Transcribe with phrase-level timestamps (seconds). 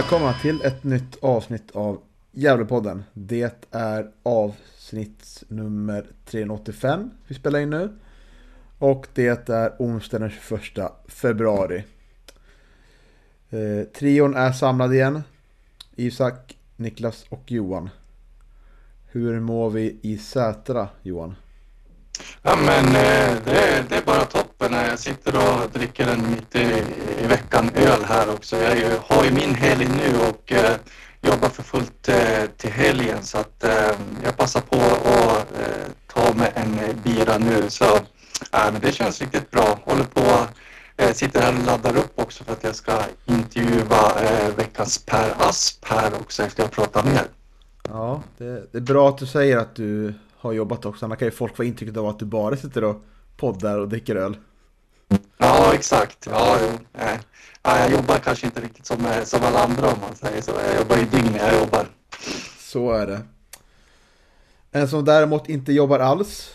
[0.00, 2.00] Välkomna till ett nytt avsnitt av
[2.32, 3.04] Gävlepodden.
[3.12, 7.98] Det är avsnitt nummer 385 vi spelar in nu.
[8.78, 10.60] Och det är onsdag den 21
[11.08, 11.84] februari.
[13.50, 15.22] Eh, trion är samlad igen.
[15.96, 17.90] Isak, Niklas och Johan.
[19.06, 21.34] Hur mår vi i Sätra, Johan?
[22.42, 24.26] Ja men eh, det, det är bara
[24.60, 24.86] toppen.
[24.88, 26.84] Jag sitter och dricker en mitt i,
[27.24, 28.56] i veckan öl här också.
[28.56, 30.76] Jag ju, har ju min helg nu och eh,
[31.20, 33.92] jobbar för fullt eh, till helgen så att eh,
[34.24, 37.70] jag passar på att eh, ta mig en bira nu.
[37.70, 39.78] Så äh, men det känns riktigt bra.
[39.84, 40.46] Håller på,
[40.96, 42.92] eh, sitter här och laddar upp också för att jag ska
[43.26, 47.26] intervjua eh, veckans Per Asp här också efter jag pratat med er.
[47.88, 51.04] Ja, det, det är bra att du säger att du har jobbat också.
[51.04, 53.04] Annars kan ju folk få intrycket av att du bara sitter och
[53.36, 54.36] poddar och dricker öl.
[55.38, 56.26] Ja, exakt.
[56.30, 57.00] Ja, jo.
[57.00, 57.18] Eh,
[57.62, 60.50] ja, jag jobbar kanske inte riktigt som, eh, som alla andra om man säger så.
[60.66, 61.86] Jag jobbar ju dygn när jag jobbar.
[62.58, 63.20] Så är det.
[64.72, 66.50] En som däremot inte jobbar alls,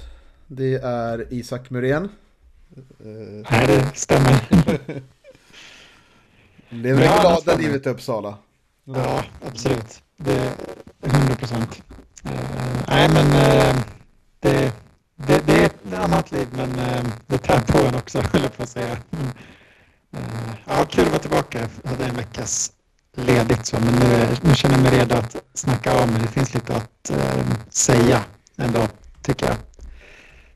[0.47, 2.09] det är Isak Muren.
[2.99, 4.45] Eh, Nej, det stämmer.
[6.69, 8.37] Lever det Ja, glada livet i Uppsala.
[8.83, 10.01] Ja, absolut.
[10.17, 10.51] Det är
[11.01, 11.81] 100 procent.
[12.87, 13.75] nej, men eh,
[14.39, 14.71] det,
[15.15, 18.69] det, det annat liv, men eh, det tär på en också, höll jag på att
[18.69, 18.97] säga.
[19.09, 19.27] Men,
[20.11, 21.69] eh, ja, kul att vara tillbaka.
[21.83, 22.71] Jag hade en veckas
[23.15, 26.21] ledigt så, men nu, nu känner jag mig redo att snacka av mig.
[26.21, 28.23] Det finns lite att eh, säga
[28.57, 28.87] ändå,
[29.21, 29.55] tycker jag.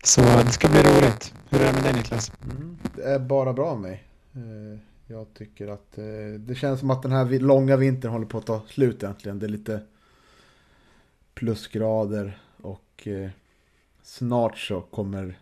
[0.04, 1.34] Så det ska bli roligt.
[1.50, 2.32] Hur är det med dig Niklas?
[2.44, 4.04] Mm, det är bara bra med mig.
[4.34, 8.38] Eh, jag tycker att eh, det känns som att den här långa vintern håller på
[8.38, 9.40] att ta slut egentligen.
[9.40, 9.82] Det är lite
[11.34, 13.30] plusgrader och eh,
[14.10, 15.40] snart så kommer,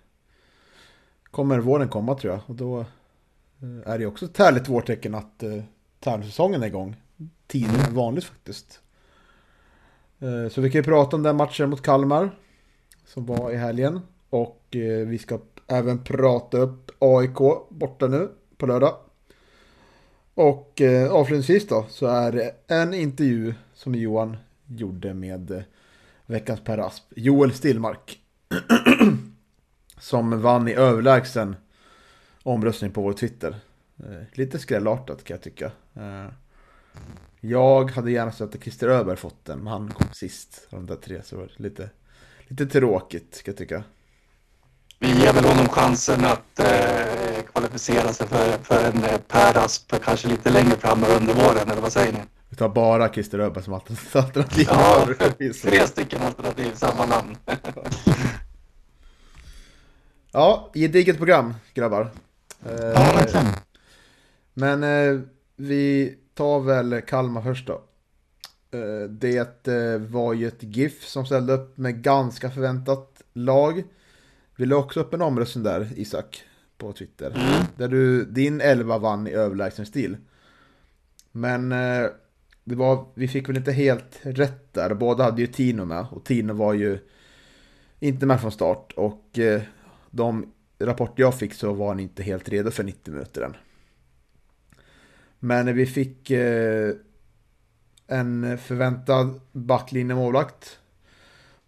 [1.23, 2.41] kommer våren komma tror jag.
[2.45, 5.63] Och då eh, är det också ett härligt vårtecken att eh,
[5.99, 6.95] tävlingssäsongen är igång.
[7.47, 8.81] Tidigare än vanligt faktiskt.
[10.19, 12.29] Eh, Så vi kan ju prata om den matchen mot Kalmar.
[13.05, 13.99] Som var i helgen.
[14.29, 17.37] Och eh, vi ska även prata upp AIK
[17.69, 18.95] borta nu på lördag.
[20.33, 25.61] Och eh, avslutningsvis då så är det en intervju som Johan gjorde med eh,
[26.25, 27.03] veckans Per Asp.
[27.15, 28.19] Joel Stillmark.
[29.99, 31.55] som vann i överlägsen
[32.43, 33.55] omröstning på vår Twitter.
[33.99, 35.71] Eh, lite skrällartat kan jag tycka.
[35.95, 36.27] Eh,
[37.39, 40.85] jag hade gärna sett att Christer Öberg fått den, men han kom sist av de
[40.85, 41.21] där tre.
[41.23, 41.89] Så det var lite,
[42.47, 43.83] lite tråkigt ska jag tycka.
[44.99, 49.93] Vi ger väl honom chansen att eh, kvalificera sig för, för en eh, Per Asp
[50.03, 52.19] kanske lite längre fram under våren, eller vad säger ni?
[52.49, 54.67] Vi tar bara Christer Öberg som alternativ.
[54.69, 55.07] Ja,
[55.63, 57.37] tre stycken alternativ, samma namn.
[60.37, 62.11] Ja, gediget program grabbar.
[62.63, 63.45] Ja, Eh, verkligen.
[64.53, 65.21] men eh,
[65.55, 67.73] vi tar väl Kalmar först då.
[68.71, 73.83] Eh, det var ju ett GIF som ställde upp med ganska förväntat lag.
[74.55, 76.43] Vi la också upp en omröstning där, Isak,
[76.77, 77.29] på Twitter.
[77.29, 77.63] Mm.
[77.77, 80.17] Där du, din 11 vann i överlägsen stil.
[81.31, 81.69] Men
[82.63, 84.93] det var, vi fick väl inte helt rätt där.
[84.93, 86.99] Båda hade ju Tino med och Tino var ju
[87.99, 88.93] inte med från start.
[88.95, 89.39] Och
[90.11, 93.55] de rapporter jag fick så var han inte helt redo för 90 minuter än.
[95.39, 96.93] Men vi fick eh,
[98.07, 100.79] en förväntad backlinje målvakt.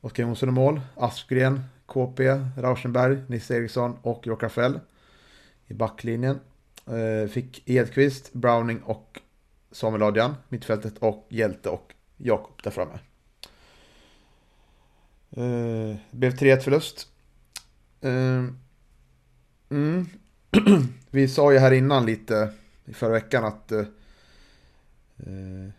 [0.01, 2.23] Oskar Jonsson i mål, Aspgren, KP,
[2.57, 4.79] Rauschenberg, Nisse Eriksson och Rockarfell
[5.67, 6.39] i backlinjen.
[6.87, 9.19] Eh, fick Edqvist, Browning och
[9.71, 12.99] Samuel Adrian, mittfältet och Hjälte och Jakob där framme.
[15.29, 17.08] Det blev 3-1 förlust.
[18.01, 18.57] Ehm,
[19.69, 20.05] mm.
[21.09, 22.49] Vi sa ju här innan lite
[22.85, 23.85] i förra veckan att eh,
[25.17, 25.69] eh,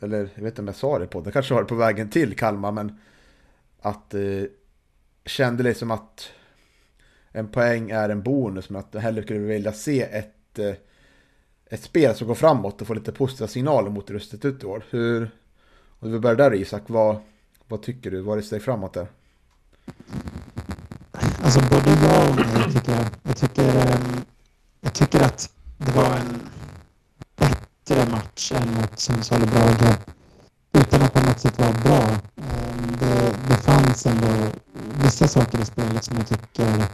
[0.00, 2.10] eller jag vet inte om jag sa det på det, kanske var det på vägen
[2.10, 2.98] till Kalmar, men
[3.80, 4.44] att eh,
[5.24, 6.30] kände liksom att
[7.32, 10.74] en poäng är en bonus, men att jag hellre skulle vilja se ett, eh,
[11.66, 14.84] ett spel som går framåt och får lite positiva signaler mot rustet ut i år.
[14.90, 15.30] Hur,
[15.98, 17.16] om vi börjar där Isak, vad,
[17.68, 18.20] vad tycker du?
[18.20, 19.06] Vad är det steg framåt där?
[21.44, 23.04] Alltså både ja och nej tycker jag.
[23.22, 24.24] Jag tycker, ehm,
[24.80, 26.40] jag tycker att det var en
[27.36, 29.96] bättre match än mot Sundsvall och Brage.
[30.72, 32.02] Utan att på något sätt vara bra.
[32.36, 34.28] Ehm, det, det fanns ändå
[35.02, 36.84] vissa saker i spelet som jag tycker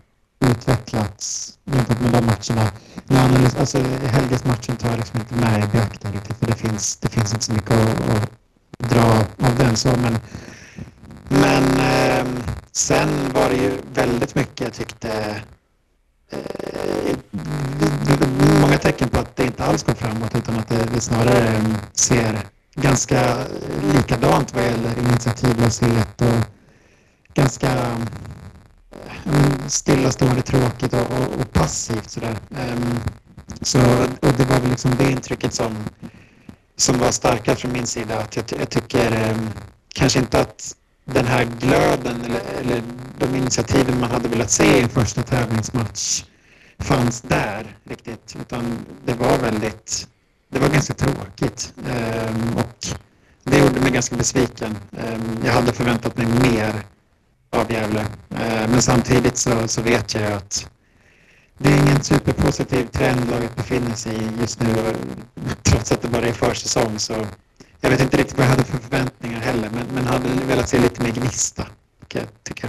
[0.40, 2.70] utvecklats jämfört med de matcherna.
[3.08, 7.08] Analys, alltså, Helges matchen tar jag liksom inte med i beaktande för det finns, det
[7.08, 9.76] finns inte så mycket att, att dra av den.
[9.76, 10.18] Så, men
[11.28, 12.26] men eh,
[12.72, 15.42] sen var det ju väldigt mycket jag tyckte
[16.30, 17.16] eh,
[18.60, 21.74] många tecken på att det inte alls går framåt utan att det, det snarare ehm,
[21.92, 22.38] ser
[22.74, 23.36] ganska
[23.94, 26.44] likadant vad gäller initiativlöshet och
[27.34, 32.36] ganska ehm, stillastående, tråkigt och, och, och passivt sådär.
[32.50, 33.00] Um,
[33.62, 33.78] så,
[34.20, 35.76] och det var väl liksom det intrycket som,
[36.76, 38.18] som var starkast från min sida.
[38.18, 39.50] Att jag, jag tycker um,
[39.94, 40.74] kanske inte att
[41.12, 42.82] den här glöden eller, eller
[43.18, 46.24] de initiativen man hade velat se i en första tävlingsmatch
[46.78, 48.36] fanns där riktigt.
[48.40, 50.08] Utan det var väldigt,
[50.48, 51.72] det var ganska tråkigt.
[51.88, 52.86] Ehm, och
[53.44, 54.76] det gjorde mig ganska besviken.
[54.98, 56.72] Ehm, jag hade förväntat mig mer
[57.50, 58.00] av Gävle.
[58.30, 60.70] Ehm, men samtidigt så, så vet jag att
[61.58, 64.74] det är ingen superpositiv trend laget befinner sig i just nu.
[65.62, 67.14] Trots att det bara är försäsong så
[67.80, 70.78] jag vet inte riktigt vad jag hade för förväntningar heller, men, men hade velat se
[70.78, 71.66] lite mer gnista,
[72.08, 72.68] kan jag tycka.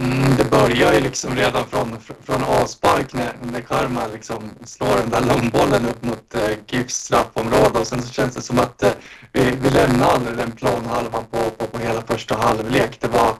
[0.00, 5.10] Mm, det börjar ju liksom redan från, från avspark när, när Karma liksom slår den
[5.10, 8.92] där långbollen upp mot eh, GIFs straffområde och sen så känns det som att eh,
[9.32, 12.98] vi, vi lämnar aldrig den planhalvan på, på, på hela första halvlek.
[13.00, 13.34] Det var,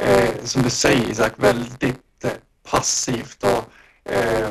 [0.00, 2.30] eh, som du säger Isak, väldigt eh,
[2.70, 4.48] passivt och eh,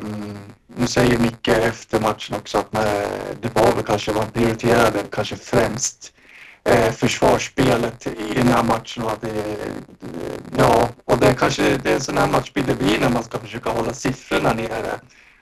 [0.77, 3.10] nu säger Micke efter matchen också att eh,
[3.42, 6.13] det var väl kanske man prioriterade kanske främst
[6.63, 9.04] eh, försvarsspelet i den här matchen.
[9.04, 9.72] Och att det, eh,
[10.57, 13.38] ja, och det kanske det är en sån här matchbild det blir när man ska
[13.39, 15.00] försöka hålla siffrorna nere.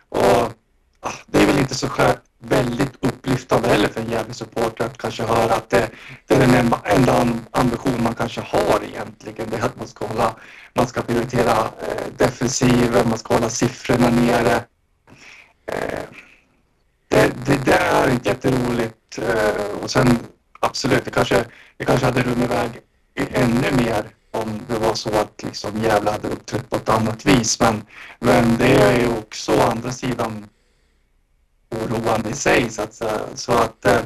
[0.09, 0.53] Och
[0.99, 4.97] ah, det är väl inte så skönt, väldigt upplyftande heller för en jävla supporter att
[4.97, 5.89] kanske höra att det,
[6.27, 9.49] det är den enda ambition man kanske har egentligen.
[9.49, 10.35] Det är att man ska hålla,
[10.73, 14.63] man ska prioritera eh, defensiven, man ska hålla siffrorna nere.
[15.65, 16.03] Eh,
[17.07, 19.17] det, det, det, är inte jätteroligt.
[19.17, 20.19] Eh, och sen
[20.59, 21.45] absolut, det kanske,
[21.77, 22.69] det kanske hade runnit iväg
[23.15, 27.59] ännu mer om det var så att liksom Gävle hade uppträtt på ett annat vis.
[27.59, 27.81] Men,
[28.19, 30.45] men det är ju också å andra sidan
[31.69, 33.19] oroande i sig så att säga.
[33.35, 34.01] Så att, eh,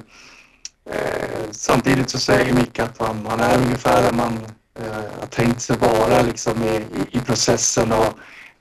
[0.92, 4.40] eh samtidigt så säger Micke att man, man är ungefär där man
[4.80, 8.18] eh, har tänkt sig vara liksom i, i, i processen och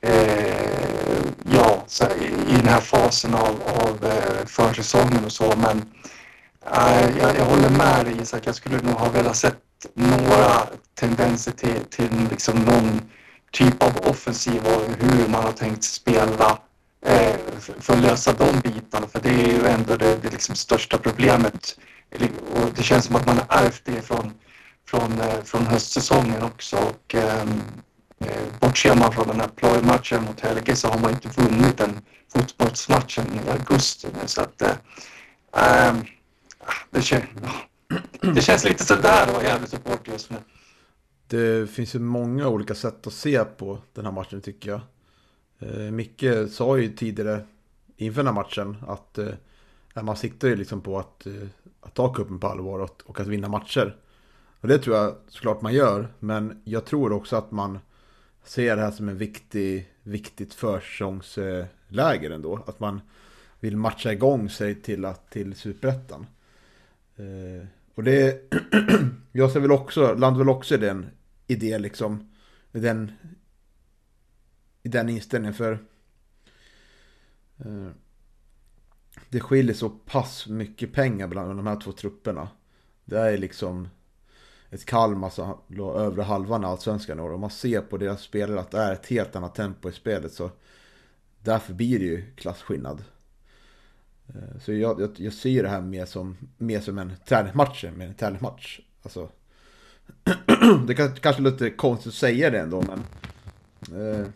[0.06, 5.54] eh, ja, så, i, i den här fasen av, av eh, försäsongen och så.
[5.56, 5.84] Men
[6.72, 9.58] eh, jag, jag håller med dig Isak, jag skulle nog ha velat sett
[9.94, 10.62] några
[10.94, 13.00] tendenser till, till liksom någon
[13.52, 16.58] typ av offensiv och hur man har tänkt spela
[17.06, 17.36] eh,
[17.80, 19.06] för att lösa de bitarna.
[19.12, 21.78] För det är ju ändå det, det liksom största problemet.
[22.54, 24.32] Och det känns som att man har ärvt det från,
[24.88, 26.76] från, eh, från höstsäsongen också.
[26.76, 27.44] Och, Eh,
[28.60, 32.00] bortser man från den här plojmatchen mot Helge så har man inte vunnit den
[32.32, 35.96] fotbollsmatchen i augusti nu så att äh,
[36.90, 37.22] det, kän
[38.20, 40.36] det känns lite sådär att vara jävligt support just nu.
[41.28, 44.80] Det finns ju många olika sätt att se på den här matchen tycker jag.
[45.58, 47.40] Eh, Micke sa ju tidigare
[47.96, 51.32] inför den här matchen att eh, man siktar ju liksom på att, eh,
[51.80, 53.96] att ta kuppen på allvar och, och att vinna matcher.
[54.60, 57.78] Och det tror jag såklart man gör, men jag tror också att man
[58.46, 62.64] ser det här som en viktig, viktigt försångsläger ändå.
[62.66, 63.00] Att man
[63.60, 66.26] vill matcha igång sig till, att, till superettan.
[67.16, 68.40] Eh, och det,
[69.32, 71.06] jag ser väl också, landar väl också i den
[71.46, 72.32] idén liksom.
[72.72, 73.12] I den,
[74.82, 75.72] i den inställningen för
[77.58, 77.88] eh,
[79.28, 82.48] det skiljer så pass mycket pengar bland de här två trupperna.
[83.04, 83.88] Det är liksom
[84.70, 87.38] ett Kalmar alltså, som låg övre halvan i Allsvenskan år.
[87.38, 90.50] Man ser på deras spelare att det är ett helt annat tempo i spelet så
[91.42, 93.04] därför blir det ju klasskillnad.
[94.28, 98.00] Eh, så jag, jag, jag ser det här mer som, mer som en träningsmatch än
[98.00, 98.80] en tävlingsmatch.
[99.02, 99.28] Alltså,
[100.86, 103.02] det kanske låter konstigt att säga det ändå men
[104.00, 104.26] eh,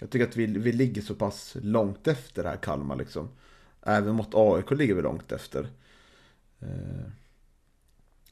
[0.00, 3.28] jag tycker att vi, vi ligger så pass långt efter det här Kalmar liksom.
[3.82, 5.68] Även mot AIK ligger vi långt efter.
[6.60, 7.10] Eh,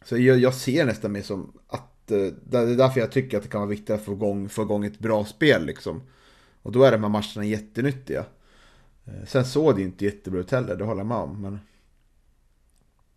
[0.05, 3.43] så jag, jag ser nästan mer som att eh, det är därför jag tycker att
[3.43, 6.03] det kan vara viktigt att få igång, få igång ett bra spel liksom.
[6.63, 8.25] Och då är de här matcherna jättenyttiga.
[9.05, 11.43] Eh, sen såg det inte jättebra ut heller, det håller jag med om.
[11.43, 11.61] Men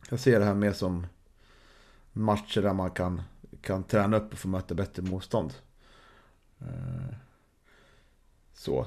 [0.09, 1.07] jag ser det här mer som
[2.13, 3.21] matcher där man kan,
[3.61, 5.53] kan träna upp och få möta bättre motstånd.
[6.59, 7.15] Eh,
[8.53, 8.85] så,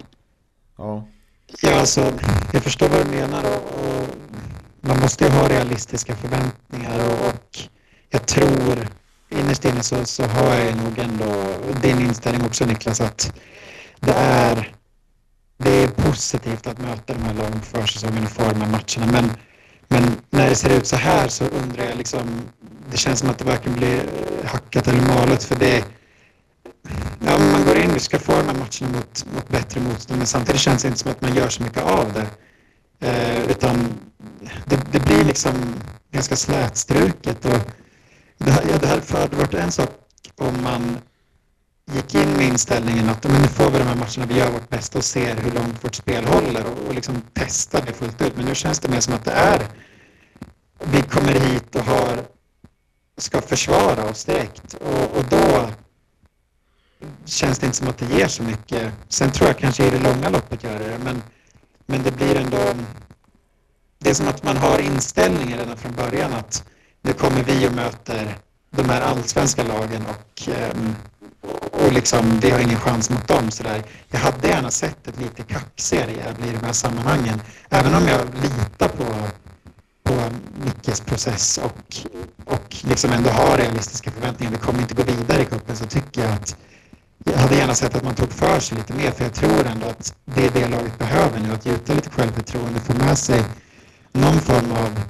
[0.76, 1.08] ja.
[1.62, 2.00] Ja, alltså,
[2.52, 4.08] jag förstår vad du menar och, och
[4.80, 7.58] man måste ju ha realistiska förväntningar och, och
[8.14, 8.88] jag tror
[9.28, 11.44] innerst inne så, så har jag nog ändå
[11.82, 13.32] din inställning också Niklas att
[14.00, 14.74] det är,
[15.58, 19.12] det är positivt att möta de här lagen på försäsongen och få de här matcherna.
[19.12, 19.30] Men,
[19.88, 22.42] men när det ser ut så här så undrar jag liksom
[22.90, 25.84] det känns som att det varken blir eh, hackat eller malet för det
[27.26, 30.26] ja, man går in, vi ska få de här matcherna mot, mot bättre motstånd men
[30.26, 32.26] samtidigt känns det inte som att man gör så mycket av det.
[33.06, 33.88] Eh, utan
[34.64, 35.52] det, det blir liksom
[36.12, 37.70] ganska slätstruket och
[38.38, 39.90] det, här, ja, det hade varit en sak
[40.36, 40.98] om man
[41.92, 44.68] gick in med inställningen att men nu får vi de här matcherna, vi gör vårt
[44.68, 48.36] bästa och ser hur långt vårt spel håller och, och liksom testar det fullt ut.
[48.36, 49.68] Men nu känns det mer som att det är
[50.84, 52.24] vi kommer hit och har
[53.16, 55.70] ska försvara oss direkt och, och då
[57.24, 58.92] känns det inte som att det ger så mycket.
[59.08, 61.22] Sen tror jag kanske i det långa loppet gör det men,
[61.86, 62.58] men det blir ändå
[63.98, 66.64] det är som att man har inställningen redan från början att
[67.04, 68.36] nu kommer vi och möter
[68.70, 70.94] de här allsvenska lagen och, ehm,
[71.72, 73.50] och liksom, vi har ingen chans mot dem.
[73.50, 73.82] Så där.
[74.10, 77.40] Jag hade gärna sett ett lite kaxigare Gävle i de här sammanhangen.
[77.70, 79.04] Även om jag litar på,
[80.04, 80.14] på
[80.64, 81.96] Mickes process och,
[82.44, 84.52] och liksom ändå har realistiska förväntningar.
[84.52, 86.56] Vi kommer inte gå vidare i cupen så tycker jag att
[87.24, 89.86] jag hade gärna sett att man tog för sig lite mer för jag tror ändå
[89.86, 91.52] att det är det laget behöver nu.
[91.52, 93.44] Att gjuta lite självförtroende, få med sig
[94.12, 95.00] någon form av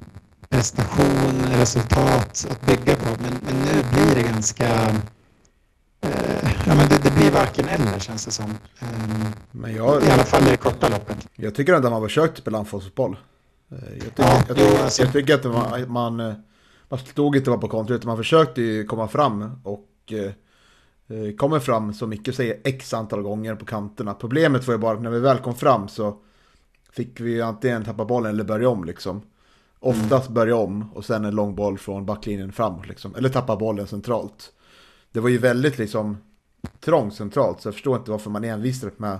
[0.49, 3.23] prestation, resultat att bygga på.
[3.23, 4.67] Men, men nu blir det ganska...
[6.01, 8.51] Eh, ja, men det, det, blir varken eller känns det som.
[8.79, 8.89] Eh,
[9.51, 11.29] men jag, I alla fall i det korta loppet.
[11.37, 13.17] Jag tycker ändå att man har försökt spela anfallsfotboll.
[13.71, 15.03] Eh, jag tycker, ja, jag, tycker, alltså.
[15.03, 16.35] jag tycker att man, man, eh,
[16.89, 20.33] man stod inte bara på kontra utan man försökte komma fram och eh,
[21.19, 24.15] eh, kommer fram som Micke säger x antal gånger på kanterna.
[24.15, 26.19] Problemet var ju bara att när vi väl kom fram så
[26.93, 29.23] fick vi antingen tappa bollen eller börja om liksom.
[29.85, 33.15] Oftast börja om och sen en lång boll från backlinjen framåt liksom.
[33.15, 34.53] Eller tappa bollen centralt.
[35.13, 36.17] Det var ju väldigt liksom
[36.81, 39.19] trångt centralt så jag förstår inte varför man envisades med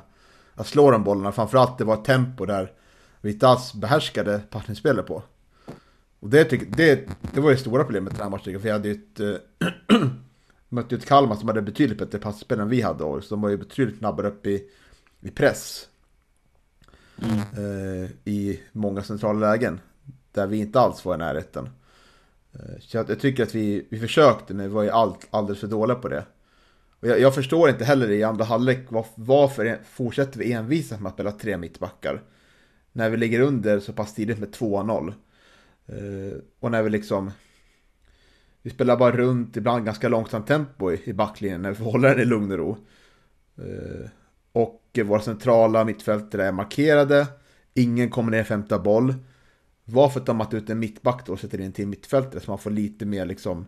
[0.55, 1.33] att slå de bollarna.
[1.33, 2.73] Framförallt det var ett tempo där
[3.21, 5.23] vi inte alls behärskade passningsspelet på.
[6.21, 8.53] Och det, det, det var ju stora problemet den här matchen.
[8.53, 10.01] För vi hade ju ett, äh,
[10.69, 13.05] mötte ett Kalmar som hade betydligt bättre passspel än vi hade.
[13.05, 14.65] Och så de var ju betydligt snabbare upp i,
[15.21, 15.89] i press.
[17.23, 17.39] Mm.
[18.05, 19.81] Äh, I många centrala lägen.
[20.35, 21.69] Där vi inte alls var i närheten.
[22.53, 25.61] Eh, så jag, jag tycker att vi, vi försökte men vi var ju allt, alldeles
[25.61, 26.25] för dåliga på det.
[27.01, 31.07] Och jag, jag förstår inte heller i andra halvlek var, varför fortsätter vi envisa med
[31.07, 32.23] att spela tre mittbackar.
[32.93, 35.13] När vi ligger under så pass tidigt med 2-0.
[35.87, 37.31] Eh, och när vi liksom...
[38.63, 42.21] Vi spelar bara runt, ibland ganska långsamt tempo i, backlinjen när vi får hålla den
[42.21, 42.77] i lugn och ro.
[43.59, 44.11] Eh,
[44.53, 47.27] och våra centrala mittfältare är markerade.
[47.75, 49.15] Ingen kommer ner femta boll.
[49.85, 52.71] Varför tar man ut en mittback då och sätter in till mittfältare så man får
[52.71, 53.67] lite mer liksom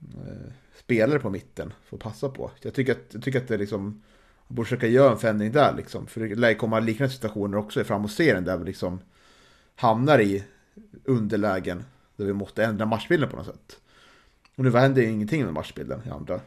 [0.00, 2.50] eh, spelare på mitten för att passa på.
[2.60, 4.02] Jag tycker att, jag tycker att det liksom
[4.48, 6.06] man borde försöka göra en förändring där liksom.
[6.06, 9.00] För det lär komma liknande situationer också i framåtserien där vi liksom
[9.76, 10.44] hamnar i
[11.04, 11.84] underlägen
[12.16, 13.80] där vi måste ändra matchbilden på något sätt.
[14.56, 16.40] Och nu hände ju ingenting med matchbilden i andra.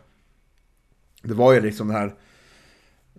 [1.22, 2.16] Det var ju liksom den här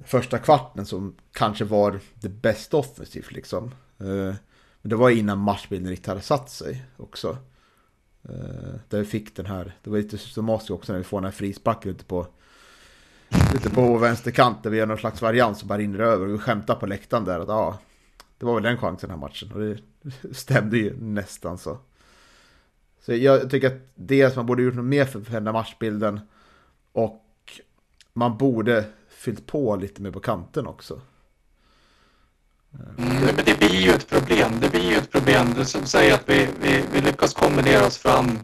[0.04, 3.74] första kvarten som kanske var det bästa offensivt liksom.
[3.98, 4.34] Eh,
[4.82, 7.36] men det var innan matchbilden riktigt hade satt sig också.
[8.30, 11.24] Uh, där vi fick den här, det var lite systematiskt också när vi får den
[11.24, 12.26] här frisparken ute på
[13.54, 16.38] Ute på vänsterkant där vi gör någon slags variant som bara rinner över och vi
[16.38, 17.78] skämtar på läktaren där att ja
[18.38, 19.52] Det var väl den chansen den här matchen.
[19.52, 19.78] Och det
[20.34, 21.78] stämde ju nästan så.
[23.00, 26.20] Så jag tycker att dels man borde gjort något mer för att förändra matchbilden
[26.92, 27.24] Och
[28.12, 31.00] man borde fyllt på lite mer på kanten också.
[32.98, 34.52] Mm, men det blir ju ett problem.
[34.60, 35.54] Det blir ju ett problem.
[35.56, 38.38] Du som säger att vi, vi, vi lyckas kombinera oss fram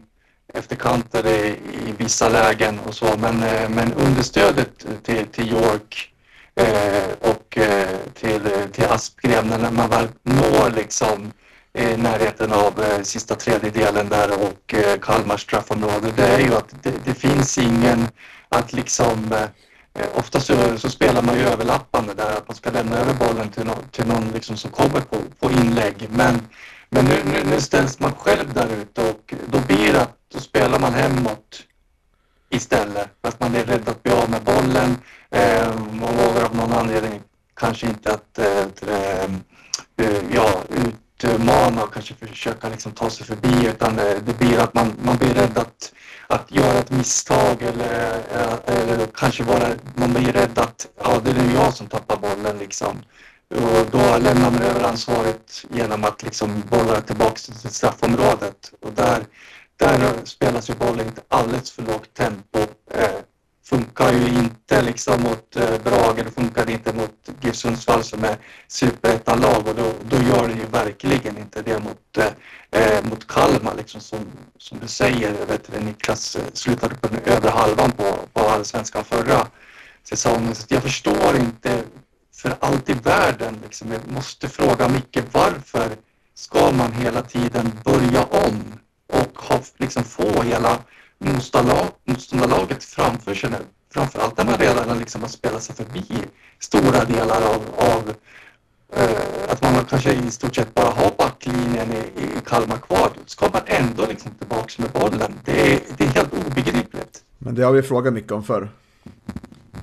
[0.53, 1.47] efter kanter i,
[1.87, 3.17] i vissa lägen och så.
[3.17, 6.13] Men, eh, men understödet till, till York
[6.55, 11.31] eh, och eh, till, till Aspgren när man väl når liksom
[11.73, 16.11] i närheten av eh, sista tredjedelen där och eh, Kalmars straffområde.
[16.15, 18.07] Det är ju att det, det finns ingen
[18.49, 19.47] att liksom Eh,
[19.93, 23.49] Eh, ofta så, så, spelar man ju överlappande där, att man ska lämna över bollen
[23.49, 26.07] till, no, till någon liksom som kommer på, på inlägg.
[26.09, 26.41] Men,
[26.89, 30.39] men nu, nu, nu ställs man själv där ute och då blir det att då
[30.39, 31.63] spelar man hemåt
[32.49, 33.09] istället.
[33.21, 34.97] Fast man är rädd att bli av med bollen.
[35.31, 37.21] Eh, man vågar av någon anledning
[37.59, 38.59] kanske inte att eh,
[38.93, 39.31] eh,
[39.97, 44.59] eh, ja, ut, utmana och kanske försöka liksom ta sig förbi utan det, det blir
[44.59, 45.93] att man, man blir rädd att,
[46.27, 48.21] att göra ett misstag eller,
[48.65, 52.57] eller kanske vara, man blir rädd att ja, det är nu jag som tappar bollen
[52.57, 53.01] liksom.
[53.49, 58.73] Och då lämnar man över ansvaret genom att liksom bolla tillbaka till straffområdet.
[58.81, 59.23] Och där,
[59.77, 62.59] där spelas ju bollen inte alldeles för lågt tempo.
[62.91, 63.19] Eh,
[63.69, 68.37] funkar ju inte liksom mot eh, Brage, det funkar inte mot GIF Sundsvall som är
[68.67, 73.75] superettan-lag och då, då gör det ju verkligen inte det mot, eh, eh mot Kalmar
[73.75, 74.19] liksom som,
[74.57, 79.03] som du säger, vet du, Niklas eh, slutade på den övre halvan på, på allsvenskan
[79.03, 79.47] förra
[80.03, 80.55] säsongen.
[80.55, 81.83] Så jag förstår inte
[82.35, 85.89] för allt i världen liksom, jag måste fråga Micke varför
[86.35, 90.79] ska man hela tiden börja om och ha, liksom, få hela
[91.19, 93.57] motståndarlaget framför sig nu.
[93.93, 96.05] Framförallt när man redan liksom har spelat sig förbi
[96.59, 98.13] stora delar av, av
[98.93, 103.09] eh, att man kanske i stort sett bara har backlinjen i, i Kalmar kvar.
[103.25, 105.33] Ska man ändå liksom tillbaka med bollen?
[105.45, 107.23] Det är, det är helt obegripligt.
[107.37, 108.69] Men det har vi frågat mycket om förr.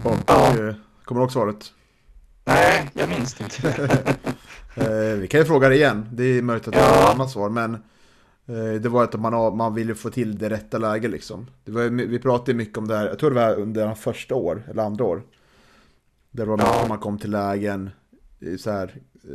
[0.02, 0.48] Och, ja.
[0.48, 0.74] eh,
[1.04, 1.72] kommer du ihåg svaret?
[2.44, 3.68] Nej, jag minns inte.
[4.74, 6.08] eh, vi kan ju fråga det igen.
[6.12, 7.48] Det är möjligt att det är ett annat svar.
[7.48, 7.82] Men
[8.80, 11.46] det var att man, man ville få till det rätta läget liksom.
[11.64, 14.62] Det var, vi pratade mycket om det här, jag tror det var under första år,
[14.70, 15.22] eller andra år.
[16.30, 16.84] Där var ja.
[16.88, 17.90] man kom till lägen,
[18.58, 19.30] så här, eh,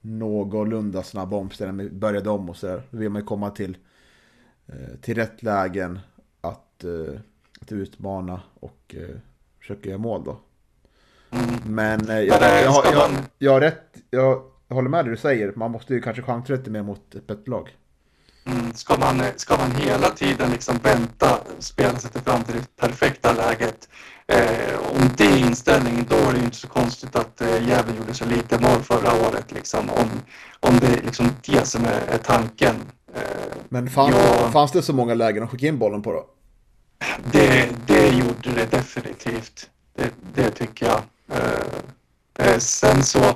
[0.00, 2.82] någorlunda snabba omställningar, började om och så där.
[2.90, 3.76] Då vill man komma till,
[4.66, 5.98] eh, till rätt lägen
[6.40, 6.84] att,
[7.60, 8.96] att utmana och
[9.58, 10.40] försöka göra mål då.
[11.66, 15.70] Men jag, jag, jag, jag, jag, har rätt, jag håller med det du säger, man
[15.70, 17.76] måste ju kanske chansa lite mer mot ett bättre lag.
[18.46, 23.32] Mm, ska, man, ska man hela tiden liksom vänta, spela sig fram till det perfekta
[23.32, 23.88] läget
[24.26, 28.14] eh, om det är inställningen då är det inte så konstigt att eh, Gävle gjorde
[28.14, 29.52] så lite mål förra året.
[29.52, 30.10] Liksom, om,
[30.60, 32.74] om det är liksom det som är, är tanken.
[33.14, 36.26] Eh, Men fanns, ja, fanns det så många lägen att skicka in bollen på då?
[37.32, 39.70] Det, det gjorde det definitivt.
[39.96, 41.02] Det, det tycker jag.
[41.38, 43.34] Eh, eh sen så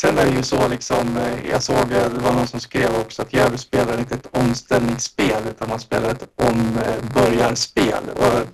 [0.00, 2.96] Sen är det ju så liksom, eh, jag såg, eh, det var någon som skrev
[3.00, 8.10] också att Gävle spelar inte ett omställningsspel utan man spelar ett ombörjarspel.
[8.16, 8.46] Och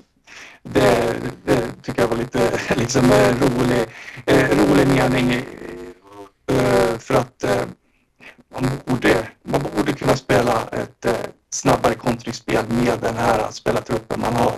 [0.62, 3.86] det, det tycker jag var lite liksom, eh, rolig,
[4.26, 5.42] rolig mening
[6.98, 7.44] för att
[8.52, 11.06] man borde, man borde kunna spela ett
[11.50, 14.52] snabbare kontringsspel med den här spelartruppen man har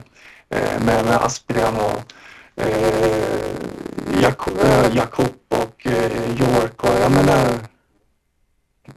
[0.78, 2.12] med, med Aspgren och
[2.56, 2.66] Eh,
[4.64, 7.58] eh, Jakob och eh, York och jag menar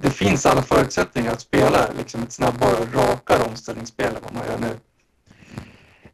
[0.01, 4.45] det finns alla förutsättningar att spela liksom ett snabbare och rakare omställningsspel än vad man
[4.47, 4.79] gör nu.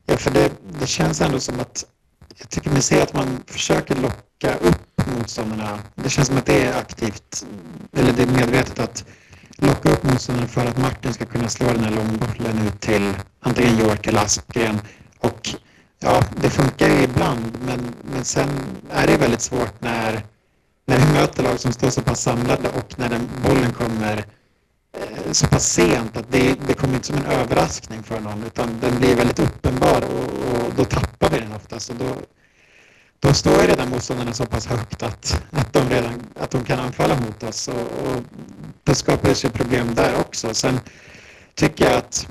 [0.05, 1.85] Ja, för det, det känns ändå som att
[2.37, 5.79] jag tycker mig se att man försöker locka upp motståndarna.
[5.95, 7.45] Det känns som att det är aktivt,
[7.97, 9.05] eller det är medvetet att
[9.57, 13.79] locka upp motståndarna för att Martin ska kunna slå den här långbollen ut till antingen
[13.79, 14.79] York eller Aspgren.
[15.19, 15.49] Och
[15.99, 18.49] ja, det funkar ju ibland, men, men sen
[18.91, 20.23] är det väldigt svårt när
[20.87, 24.25] när vi möter lag som står så pass samlade och när den bollen kommer
[24.97, 28.79] eh, så pass sent att det, det kommer inte som en överraskning för någon utan
[28.81, 31.89] den blir väldigt uppenbar och, och då tappar vi den oftast.
[31.89, 32.15] Och då,
[33.19, 36.79] då står ju redan motståndarna så pass högt att, att, de, redan, att de kan
[36.79, 38.23] anfalla mot oss och, och
[38.83, 40.53] då skapar ju sig problem där också.
[40.53, 40.79] Sen
[41.55, 42.27] tycker jag att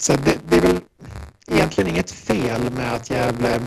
[0.00, 0.80] så det, det är väl
[1.46, 3.60] egentligen inget fel med att Gävle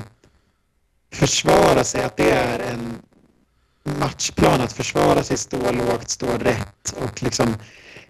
[1.11, 2.97] försvara sig, att det är en
[3.99, 7.55] matchplan att försvara sig, stå lågt, stå rätt och liksom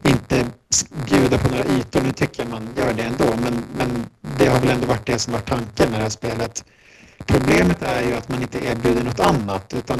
[0.04, 0.46] inte
[1.06, 2.02] bjuda på några ytor.
[2.02, 4.06] Nu tycker jag man gör det ändå, men, men
[4.38, 6.66] det har väl ändå varit det som var tanken med det här spelet.
[7.26, 10.00] Problemet är ju att man inte erbjuder något annat, utan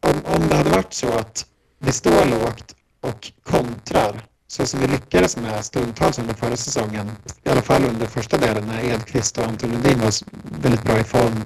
[0.00, 1.46] om, om det hade varit så att
[1.78, 4.22] vi står lågt och kontrar
[4.52, 7.10] så som vi lyckades med stundtals under förra säsongen,
[7.44, 10.12] i alla fall under första delen när Edqvist och Anton Lundin var
[10.62, 11.44] väldigt bra i form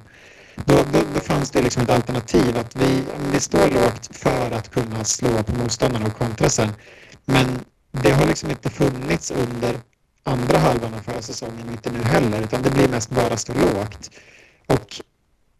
[0.55, 4.71] då, då, då, fanns det liksom ett alternativ att vi, vi står lågt för att
[4.71, 6.69] kunna slå på motståndarna och kontra sen.
[7.25, 7.47] Men
[7.92, 9.75] det har liksom inte funnits under
[10.25, 14.11] andra halvan av förra säsongen, inte nu heller, utan det blir mest bara stå lågt.
[14.66, 15.01] Och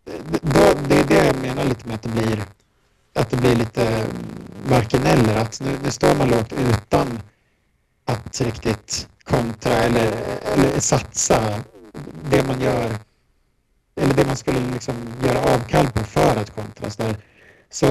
[0.07, 2.43] eh, då, det är det jag menar lite med att det blir,
[3.15, 4.07] att det blir lite mm,
[4.69, 5.37] varken eller.
[5.37, 7.21] Att nu, nu står man lågt utan
[8.07, 10.13] att riktigt kontra eller,
[10.55, 11.65] eller satsa.
[12.31, 12.91] Det man gör
[14.01, 16.91] eller det man skulle liksom göra avkall på för att kontra.
[16.91, 17.15] Så,
[17.71, 17.87] så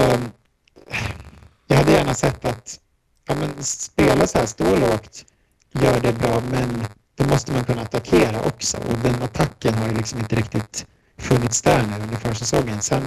[1.66, 2.80] jag hade gärna sett att
[3.28, 5.24] ja, men spela så här, stå lågt,
[5.72, 8.76] gör det bra, men då måste man kunna attackera också.
[8.76, 10.86] Och den attacken har ju liksom inte riktigt
[11.18, 12.82] funnits där nu under försäsongen.
[12.82, 13.02] Sen,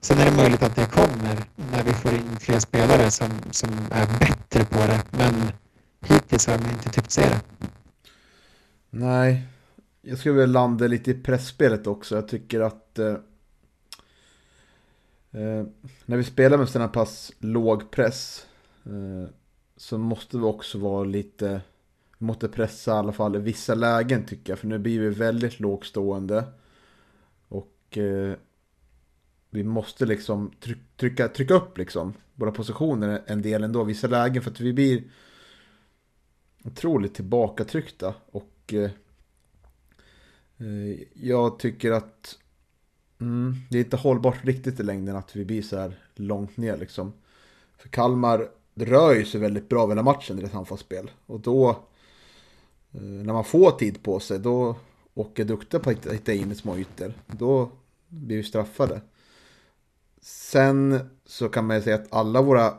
[0.00, 3.70] Sen är det möjligt att det kommer när vi får in fler spelare som, som
[3.90, 5.02] är bättre på det.
[5.10, 5.52] Men
[6.04, 7.40] hittills har man inte tyckt se det.
[8.90, 9.42] Nej,
[10.02, 12.14] jag skulle vilja landa lite i pressspelet också.
[12.14, 13.16] Jag tycker att eh,
[15.30, 15.66] eh,
[16.06, 18.46] när vi spelar med sådana pass låg press
[18.84, 19.30] eh,
[19.76, 21.60] så måste vi också vara lite,
[22.18, 24.58] vi måste pressa i alla fall i vissa lägen tycker jag.
[24.58, 26.44] För nu blir vi väldigt lågstående.
[27.48, 28.34] Och eh,
[29.50, 34.42] vi måste liksom tryck, trycka, trycka upp liksom våra positioner en del ändå, vissa lägen.
[34.42, 35.02] För att vi blir
[36.64, 38.14] otroligt tillbakatryckta.
[38.26, 38.90] Och eh,
[40.58, 42.38] eh, jag tycker att
[43.20, 46.76] mm, det är inte hållbart riktigt i längden att vi blir så här långt ner
[46.76, 47.12] liksom.
[47.78, 51.10] För Kalmar rör ju sig väldigt bra hela matchen i ett anfallsspel.
[51.26, 51.70] Och då,
[52.92, 54.76] eh, när man får tid på sig, då
[55.14, 57.70] och är duktiga på att hitta in i små ytor, då
[58.08, 59.00] blir vi straffade.
[60.20, 62.74] Sen så kan man ju säga att alla våra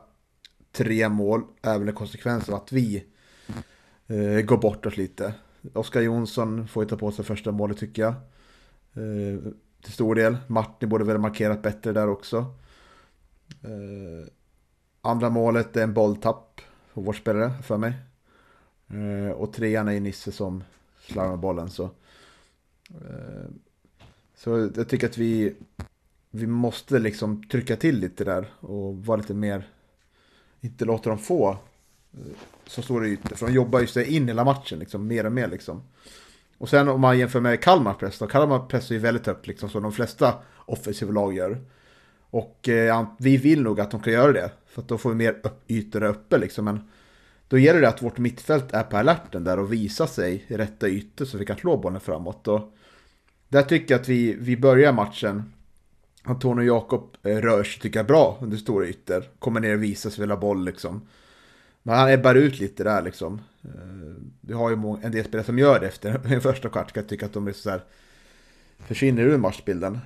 [0.72, 3.06] tre mål är väl en konsekvens av att vi
[4.08, 5.34] eh, går bort oss lite.
[5.74, 8.14] Oskar Jonsson får ju ta på sig första målet tycker jag.
[8.94, 9.40] Eh,
[9.82, 10.38] till stor del.
[10.48, 12.38] Martin borde väl markerat bättre där också.
[13.64, 14.28] Eh,
[15.02, 16.62] andra målet är en bolltapp
[16.94, 17.94] på vår spelare för mig.
[18.88, 20.64] Eh, och trean är ju Nisse som
[21.00, 21.70] slarvar bollen.
[21.70, 21.84] Så,
[22.90, 23.50] eh,
[24.36, 25.56] så jag tycker att vi,
[26.32, 29.68] vi måste liksom trycka till lite där och vara lite mer,
[30.62, 31.58] inte låta dem få
[32.18, 32.32] Eh,
[32.68, 33.36] som står i ytor.
[33.36, 35.84] För de jobbar ju sig in hela matchen liksom, mer och mer liksom.
[36.58, 39.70] Och sen om man jämför med Kalmar press då, Kalmar pressar ju väldigt högt liksom
[39.70, 40.34] som de flesta
[40.66, 41.62] offensiva lag gör.
[42.30, 45.16] Och eh, vi vill nog att de kan göra det, för att då får vi
[45.16, 46.66] mer upp, ytor där uppe liksom.
[46.66, 46.90] Men
[47.48, 50.88] då gäller det att vårt mittfält är på alerten där och visar sig i rätta
[50.88, 52.48] ytor så vi kan slå bollen framåt.
[52.48, 52.76] Och
[53.50, 55.54] där tycker jag att vi, vi börjar matchen.
[56.24, 59.24] Antonio och Jakob eh, rör sig, tycker jag, bra under stora ytor.
[59.40, 61.08] Kommer ner och visar sig, vill ha boll liksom.
[61.88, 63.42] Men han ebbar ut lite där liksom.
[63.64, 66.92] Eh, vi har ju en del spelare som gör det efter den första kvart.
[66.92, 67.84] Kan jag tycka att de är så här,
[68.78, 70.00] försvinner ur matchbilden.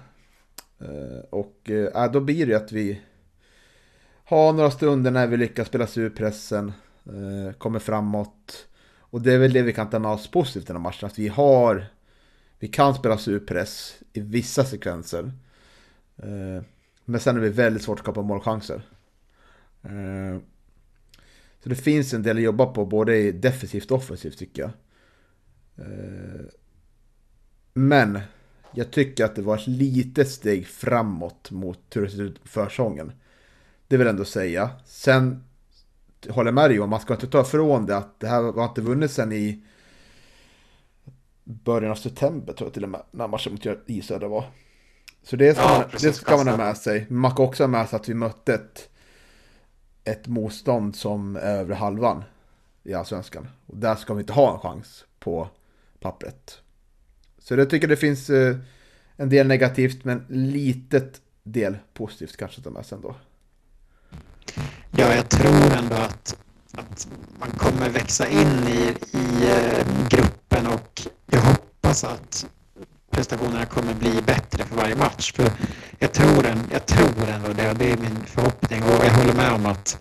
[0.80, 3.02] Eh, och äh, då blir det att vi
[4.24, 6.72] har några stunder när vi lyckas spela sig ur pressen.
[7.58, 8.68] Kommer framåt.
[9.00, 11.08] Och det är väl det vi kan ta med oss positivt i den här matchen.
[11.08, 11.86] Att vi har
[12.60, 15.32] vi kan spela sig ur press i vissa sekvenser.
[17.06, 18.82] Men sen är det väldigt svårt att skapa målchanser.
[21.64, 24.72] Så det finns en del att jobba på både defensivt och offensivt tycker jag.
[25.86, 26.46] Eh,
[27.74, 28.20] men
[28.72, 33.12] jag tycker att det var ett litet steg framåt mot hur det ser ut försången.
[33.88, 34.70] Det vill jag ändå säga.
[34.86, 35.44] Sen
[36.30, 38.66] håller jag med dig om, man ska inte ta ifrån det att det här var
[38.66, 39.64] inte vunnit sen i
[41.44, 44.46] början av september tror jag till och med, när matchen mot I Södra var.
[45.24, 47.06] Så det ska, ja, man, det ska man ha med sig.
[47.10, 48.90] Man kan också ha med sig att vi mötte ett
[50.12, 52.24] ett motstånd som är övre halvan
[52.84, 53.48] i allsvenskan.
[53.66, 55.48] Och där ska vi inte ha en chans på
[56.00, 56.58] pappret.
[57.40, 58.58] Så jag tycker det finns eh,
[59.16, 63.16] en del negativt men litet del positivt kanske ta med sig ändå.
[64.92, 66.38] Ja, jag tror ändå att,
[66.72, 67.08] att
[67.40, 72.46] man kommer växa in i, i eh, gruppen och jag hoppas att
[73.20, 75.34] prestationerna kommer bli bättre för varje match.
[75.36, 75.52] För
[76.00, 79.52] jag tror, en, jag tror ändå det det är min förhoppning och jag håller med
[79.52, 79.98] om att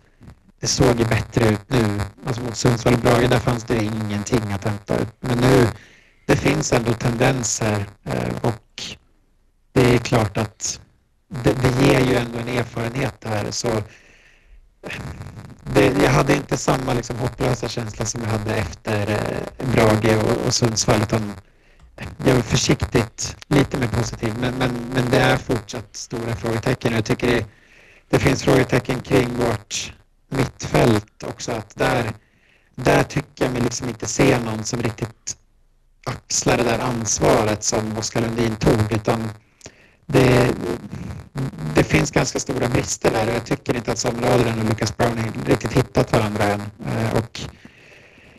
[0.60, 2.00] det såg ju bättre ut nu.
[2.26, 5.08] Alltså mot Sundsvall och Brage där fanns det ingenting att hämta ut.
[5.20, 5.68] Men nu,
[6.26, 8.82] det finns ändå tendenser eh, och
[9.72, 10.80] det är klart att
[11.28, 13.50] det, det ger ju ändå en erfarenhet där.
[13.50, 13.68] Så
[15.74, 20.46] det, jag hade inte samma liksom hopplösa känsla som jag hade efter eh, Brage och,
[20.46, 21.32] och Sundsvall utan
[22.24, 26.92] jag är försiktigt lite mer positiv, men, men, men det är fortsatt stora frågetecken.
[26.92, 27.46] Jag tycker det,
[28.10, 29.92] det finns frågetecken kring vårt
[30.28, 31.52] mittfält också.
[31.52, 32.12] Att där,
[32.74, 35.36] där tycker jag mig liksom inte se någon som riktigt
[36.06, 39.30] axlar det där ansvaret som Oskar Lundin tog, utan
[40.06, 40.54] det,
[41.74, 44.96] det finns ganska stora brister där och jag tycker inte att Samuel Adrian och Lucas
[44.96, 46.60] Browning riktigt hittat varandra än.
[46.60, 47.40] Eh, och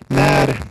[0.08, 0.64] när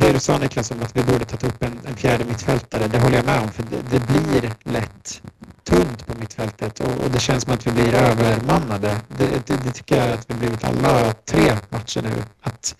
[0.00, 2.98] det du sa Niklas om att vi borde tagit upp en, en fjärde mittfältare, det
[2.98, 3.48] håller jag med om.
[3.48, 5.22] För det, det blir lätt
[5.62, 9.00] tunt på mittfältet och, och, det känns som att vi blir övermannade.
[9.08, 12.22] Det, det, det, tycker jag att vi blivit alla tre matcher nu.
[12.40, 12.76] Att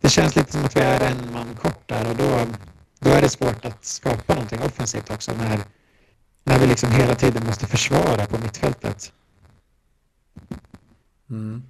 [0.00, 2.46] det känns lite som att vi är en man kort där och då,
[2.98, 5.60] då är det svårt att skapa någonting offensivt också när,
[6.44, 9.12] när vi liksom hela tiden måste försvara på mittfältet.
[11.30, 11.62] Mm,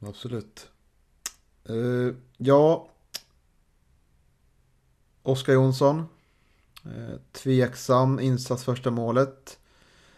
[0.00, 0.68] absolut.
[1.70, 2.88] Uh, ja,
[5.26, 6.04] Oskar Jonsson.
[6.84, 9.58] Eh, tveksam insats första målet.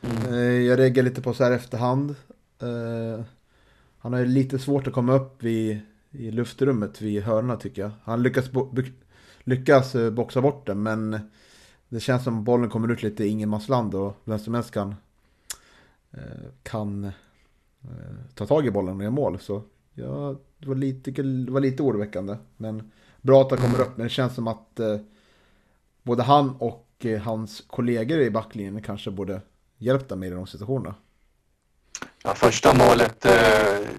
[0.01, 0.65] Mm.
[0.65, 2.15] Jag reagerar lite på så här efterhand.
[3.99, 7.91] Han har lite svårt att komma upp vid, i luftrummet vid hörna tycker jag.
[8.05, 8.75] Han lyckas, bo,
[9.41, 11.21] lyckas boxa bort den men
[11.89, 14.95] det känns som bollen kommer ut lite i ingenmansland och vem som helst kan,
[16.63, 17.11] kan
[18.35, 19.39] ta tag i bollen och göra mål.
[19.39, 19.63] Så
[19.95, 22.37] ja, det var lite, det var lite oroväckande.
[22.57, 22.91] Men
[23.29, 23.97] bra att han kommer upp.
[23.97, 24.97] Men det känns som att eh,
[26.03, 29.41] både han och eh, hans kollegor i backlinjen kanske borde
[29.79, 30.95] hjälpta med i de situationerna.
[32.23, 33.33] Ja, första målet, eh,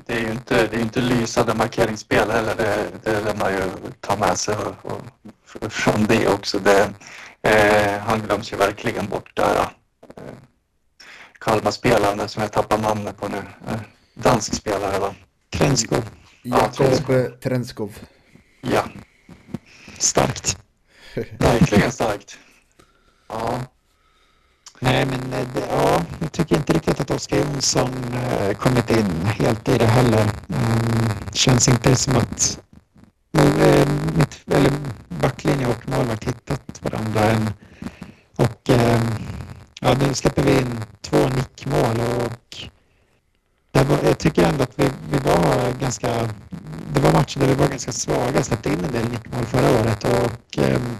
[0.05, 2.55] det är ju inte, det är inte lysande markeringsspel heller.
[2.57, 3.61] Det, det lär man ju
[3.99, 6.59] ta med sig och, och, från det också.
[6.59, 6.93] Det,
[7.41, 9.55] eh, han glöms ju verkligen bort där.
[10.15, 10.23] Eh,
[11.39, 13.37] Kalmarspelaren som jag tappar namnet på nu.
[13.67, 13.79] Eh,
[14.13, 15.15] dansk spelare va?
[15.49, 16.03] Trenskov.
[16.43, 17.91] Jakob Trenskov.
[18.61, 18.83] Ja.
[19.99, 20.57] Starkt.
[21.37, 22.37] Verkligen starkt.
[23.27, 23.59] Ja.
[24.79, 29.25] Nej, men eh, det, ja, jag tycker inte riktigt att Oskar Jonsson äh, kommit in
[29.25, 30.21] helt i det heller.
[30.47, 32.59] Mm, känns inte som att
[33.37, 34.71] äh, mitt, eller
[35.09, 37.49] backlinje och målvakt hittat varandra än.
[38.35, 39.01] Och äh,
[39.81, 42.57] ja, nu släpper vi in två nickmål och
[43.83, 46.29] var, jag tycker ändå att vi, vi var ganska...
[46.93, 50.03] Det var matcher där vi var ganska svaga, släppte in en del nickmål förra året
[50.03, 50.97] och ehm,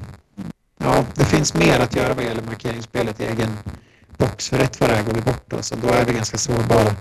[0.78, 3.58] ja, det finns mer att göra vad gäller markeringsspelet i egen
[4.18, 4.50] box.
[4.50, 6.96] För rätt vad det är går vi bort oss och då är vi ganska sårbara.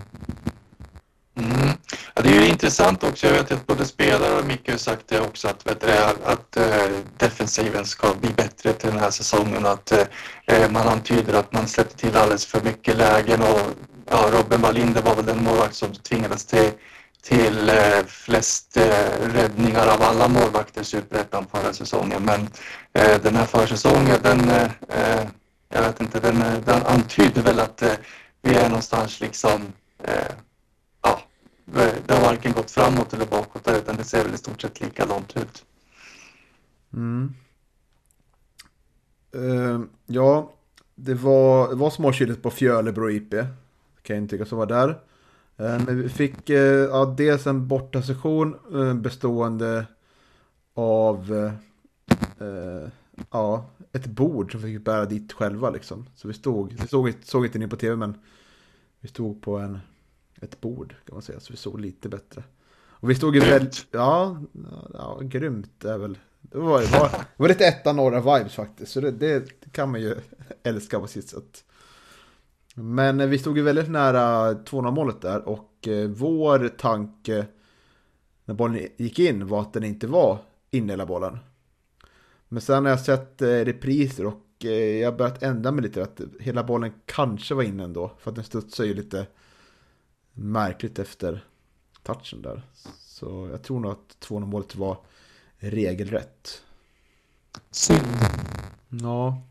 [1.39, 1.69] Mm.
[2.15, 3.27] Ja, det är ju intressant också.
[3.27, 5.93] Jag vet att både spelare och Micke har sagt det också att, vet du,
[6.25, 6.65] att äh,
[7.17, 9.93] defensiven ska bli bättre till den här säsongen att
[10.47, 13.61] äh, man antyder att man släppte till alldeles för mycket lägen och
[14.11, 16.71] ja, Robin Wallinder var väl den målvakt som tvingades till,
[17.23, 18.77] till eh, flest
[19.35, 22.25] räddningar av alla målvakter i Superettan förra säsongen.
[22.25, 22.49] Men
[23.23, 24.51] den här försäsongen, den,
[25.75, 27.83] jag vet inte, den, den antyder väl att
[28.43, 29.73] vi är någonstans liksom,
[31.73, 35.37] det har varken gått framåt eller bakåt utan det ser väl i stort sett likadant
[35.37, 35.65] ut.
[36.93, 37.35] Mm.
[39.37, 40.53] Uh, ja,
[40.95, 43.35] det var, det var småkyligt på Fjölebro IP
[44.03, 44.89] kan jag tycka som var där.
[44.89, 49.87] Uh, men vi fick uh, ja, dels en bortasession uh, bestående
[50.75, 51.53] av
[52.41, 52.89] eh,
[53.31, 56.07] ja, ett bord som vi fick bära dit själva liksom.
[56.15, 58.15] Så vi stod, vi såg, såg inte ni på tv men
[59.01, 59.79] vi stod på en,
[60.41, 61.41] ett bord kan man säga.
[61.41, 62.45] Så vi såg lite bättre.
[63.01, 64.41] Och vi stod ju väldigt, ja,
[64.95, 66.19] ja, grymt är väl.
[66.41, 68.93] Det var, det var, det var lite etta norra vibes faktiskt.
[68.93, 70.17] Så det, det kan man ju
[70.63, 71.65] älska på sitt sätt.
[72.75, 77.47] Men vi stod ju väldigt nära 2-0 målet där och eh, vår tanke
[78.45, 80.39] när bollen gick in var att den inte var
[80.71, 81.39] inne hela bollen.
[82.49, 86.03] Men sen har jag sett eh, repriser och eh, jag har börjat ändra mig lite
[86.03, 88.13] att hela bollen kanske var inne ändå.
[88.19, 89.27] För att den studsar ju lite
[90.39, 91.45] märkligt efter
[92.03, 92.63] touchen där.
[92.99, 94.99] Så jag tror nog att 2-0 målet var
[95.59, 96.63] regelrätt.
[97.71, 98.17] Synd.
[98.89, 99.43] Ja.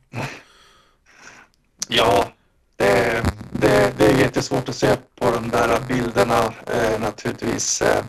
[1.88, 2.28] Ja,
[2.76, 7.82] det, det, det, är jättesvårt att se på de där bilderna eh, naturligtvis.
[7.82, 8.06] Eh,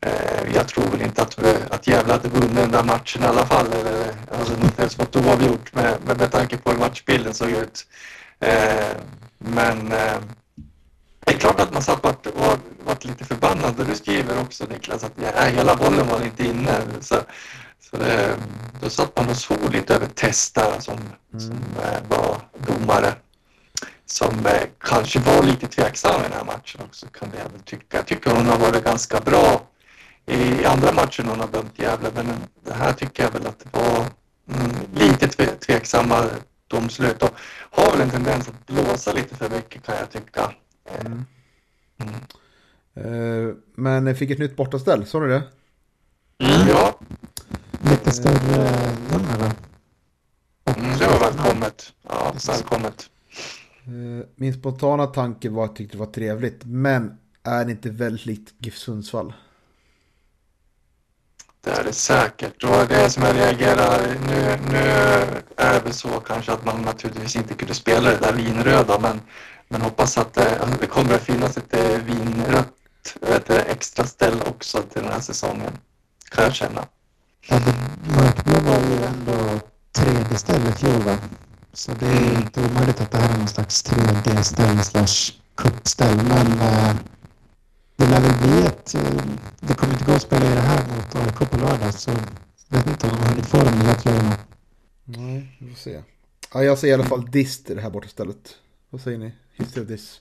[0.00, 1.38] eh jag tror väl inte att,
[1.70, 3.66] att Gävle hade vunnit den där matchen i alla fall.
[3.66, 7.86] Eller, alltså inte ens fått oavgjort med, med, med tanke på hur matchbilden såg ut.
[8.40, 8.96] Eh,
[9.38, 10.18] men eh,
[11.28, 13.86] det är klart att man satt varit, var, varit lite förbannad.
[13.88, 16.80] Du skriver också Niklas att ja, hela bollen var inte inne.
[17.00, 17.16] Så,
[17.90, 18.36] så det,
[18.80, 21.40] då satt man och svor lite över Testa som, mm.
[21.40, 23.12] som eh, var domare
[24.06, 27.96] som eh, kanske var lite tveksam i den här matchen också kan jag väl tycka.
[27.96, 29.62] Jag tycker hon har varit ganska bra
[30.26, 32.26] i andra matcher hon har dömt Gävle men
[32.64, 34.06] det här tycker jag väl att det var
[34.54, 36.24] mm, lite tve tveksamma
[36.68, 37.30] domslut och
[37.70, 40.52] har väl en tendens att blåsa lite för mycket kan jag tycka.
[41.00, 41.24] Mm.
[41.98, 42.14] Mm.
[43.06, 45.42] Uh, men fick ett nytt bortaställ, sa du det?
[46.38, 46.98] Mm, ja.
[47.90, 48.70] Lite större
[49.12, 49.52] nummer va?
[50.64, 51.92] Mm, det var välkommet.
[52.02, 53.10] Ja, välkommet.
[53.88, 56.64] Eh, min spontana tanke var att jag tyckte det var trevligt.
[56.64, 59.32] Men är det inte väldigt likt GIF Sundsvall?
[61.60, 62.64] Det är det säkert.
[62.64, 64.78] Och det som jag reagerar nu, nu
[65.56, 68.98] är det väl så kanske att man naturligtvis inte kunde spela det där vinröda.
[68.98, 69.20] Men,
[69.68, 72.74] men hoppas att det, att det kommer att finnas ett eh, vinrött
[73.26, 75.72] ett extra ställ också till den här säsongen.
[76.30, 76.86] Kan jag känna.
[77.48, 77.74] Ja, det
[78.16, 79.60] mörkblå var ju ändå
[79.92, 81.18] tredje ställe i fjol va?
[81.72, 86.16] Så det är inte omöjligt att det här är någon slags 3D-ställ slash kuppställ.
[86.16, 86.96] Men eh,
[87.96, 88.94] det lär väl bli ett...
[88.94, 89.22] Eh,
[89.60, 91.94] det kommer inte gå att spela i det här mot AIK på lördag.
[91.94, 92.10] Så
[92.68, 94.36] jag vet inte om de har hunnit få de nya tröjorna.
[95.04, 96.02] Nej, vi får se.
[96.54, 98.56] Ja, jag säger i alla fall dist i det här borta stället.
[98.90, 99.32] Vad säger ni?
[99.58, 100.20] History of this?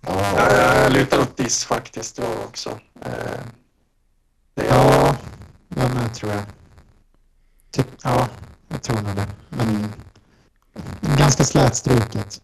[0.00, 2.70] Ja, jag lutar åt diss faktiskt jag också.
[3.00, 3.40] Eh,
[4.54, 5.16] det Ja,
[5.68, 6.42] ja men tror jag.
[7.70, 8.28] Typ, ja,
[8.68, 9.26] jag tror nog det.
[9.48, 9.92] Men
[11.18, 12.40] ganska slätstruket.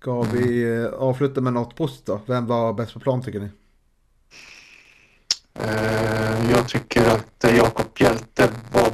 [0.00, 2.20] Ska vi eh, avsluta med något positivt då?
[2.26, 3.50] Vem var bäst på plan tycker ni?
[5.54, 8.90] Eh, jag tycker att Jakob Hjälte var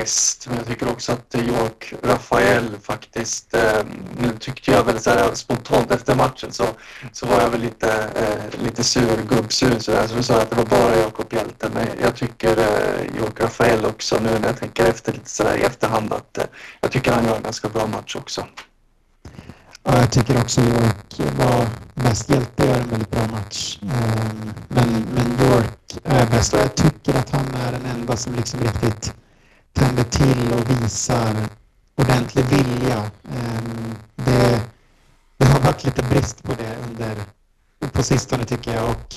[0.00, 0.46] bäst.
[0.48, 3.84] Men jag tycker också att eh, York Rafael faktiskt, eh,
[4.18, 6.64] nu tyckte jag väl så här spontant efter matchen så,
[7.12, 10.50] så var jag väl lite, eh, lite sur, gubbsur så där Så du sa att
[10.50, 11.70] det var bara Jakob Hjälte.
[11.74, 15.62] Men jag tycker eh, York Rafael också nu när jag tänker efter lite sådär i
[15.62, 16.44] efterhand att eh,
[16.80, 18.46] jag tycker han gör en ganska bra match också.
[19.84, 23.78] Ja, jag tycker också York var bäst hjälte gör en väldigt bra match.
[23.82, 24.32] Eh,
[24.68, 28.60] men, men York är bäst och jag tycker att han är den enda som liksom
[28.60, 29.14] riktigt
[29.72, 31.34] tänder till och visar
[31.96, 33.10] ordentlig vilja.
[33.34, 34.60] Ehm, det,
[35.36, 37.16] det har varit lite brist på det under
[37.92, 39.14] på sistone tycker jag och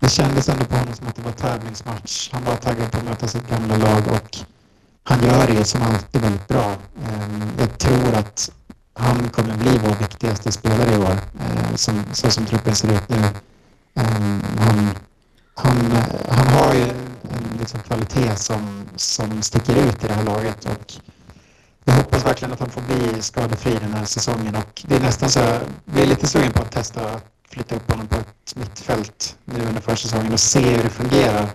[0.00, 2.30] det kändes ändå på honom som att det var tävlingsmatch.
[2.32, 4.36] Han var taggad på att möta sitt gamla lag och
[5.02, 6.76] han gör det som alltid väldigt bra.
[7.06, 8.50] Ehm, jag tror att
[8.94, 13.08] han kommer bli vår viktigaste spelare i år, eh, som, så som truppen ser ut
[13.08, 13.16] nu.
[13.94, 14.88] Ehm, han,
[15.58, 15.76] han,
[16.28, 20.92] han har ju en liksom kvalitet som, som sticker ut i det här laget och
[21.84, 25.30] jag hoppas verkligen att han får bli skadefri den här säsongen och det är nästan
[25.30, 29.36] så jag blir lite sugen på att testa att flytta upp honom på ett mittfält
[29.44, 31.48] nu under försäsongen och se hur det fungerar.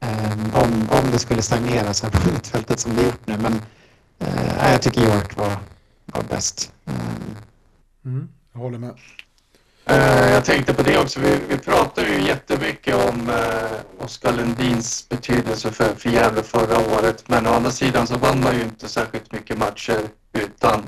[0.00, 3.36] Ehm, om, om det skulle stagnera så här på mittfältet som det gjort nu.
[3.38, 3.60] Men
[4.18, 5.56] eh, jag tycker York var,
[6.06, 6.72] var bäst.
[6.86, 6.94] Ehm.
[8.04, 8.28] Mm.
[8.52, 8.94] Jag håller med.
[9.90, 11.20] Eh, jag tänkte på det också.
[11.20, 17.24] Vi, vi pratar ju jättemycket om eh, Oskar Lundins betydelse för, för Gävle förra året.
[17.28, 20.00] Men å andra sidan så vann man ju inte särskilt mycket matcher
[20.32, 20.82] utan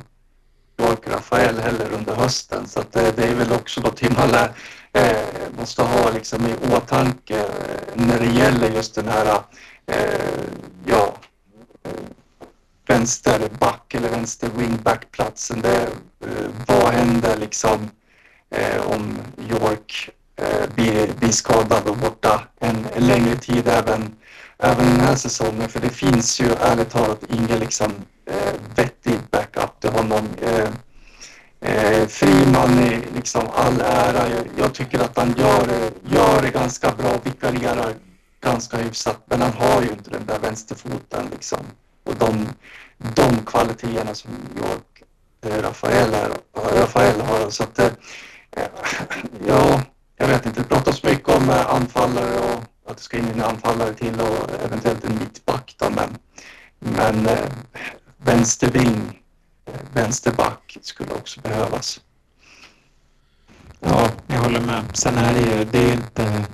[0.80, 2.68] York Rafael heller under hösten.
[2.68, 4.52] Så att det, det är väl också någonting man lär,
[4.92, 7.46] eh, måste ha liksom i åtanke eh,
[7.94, 9.40] när det gäller just den här
[9.86, 10.44] eh,
[10.86, 11.14] ja,
[12.86, 15.64] vänsterback eller vänster wingback-platsen.
[15.64, 15.88] Eh,
[16.66, 17.90] vad händer liksom
[18.50, 19.18] Eh, om
[19.50, 24.14] York eh, blir, blir skadad och borta en, en längre tid även,
[24.58, 25.68] även den här säsongen.
[25.68, 27.92] För det finns ju ärligt talat ingen liksom,
[28.26, 30.28] eh, vettig backup till honom.
[30.42, 30.68] Eh,
[31.60, 34.28] eh, Friman är liksom all ära.
[34.28, 37.94] Jag, jag tycker att han gör, det- gör det ganska bra, vikarierar
[38.40, 39.22] ganska hyfsat.
[39.26, 41.58] Men han har ju inte den där vänsterfoten liksom.
[42.04, 42.48] Och de,
[42.98, 45.02] de kvaliteterna som York
[45.46, 46.30] eh, Rafael, är,
[46.80, 47.50] Rafael har.
[47.50, 47.88] Så att, eh,
[49.46, 49.82] ja,
[50.16, 50.60] jag vet inte.
[50.60, 54.50] Det pratas mycket om eh, anfallare och att det ska in en anfallare till och
[54.64, 56.18] eventuellt en mittback då, men,
[56.78, 57.48] men eh,
[58.16, 59.22] vänsterving,
[59.66, 62.00] eh, vänsterback skulle också behövas.
[63.80, 64.84] Ja, jag håller med.
[64.92, 66.44] Sen är det ju, det är ju inte...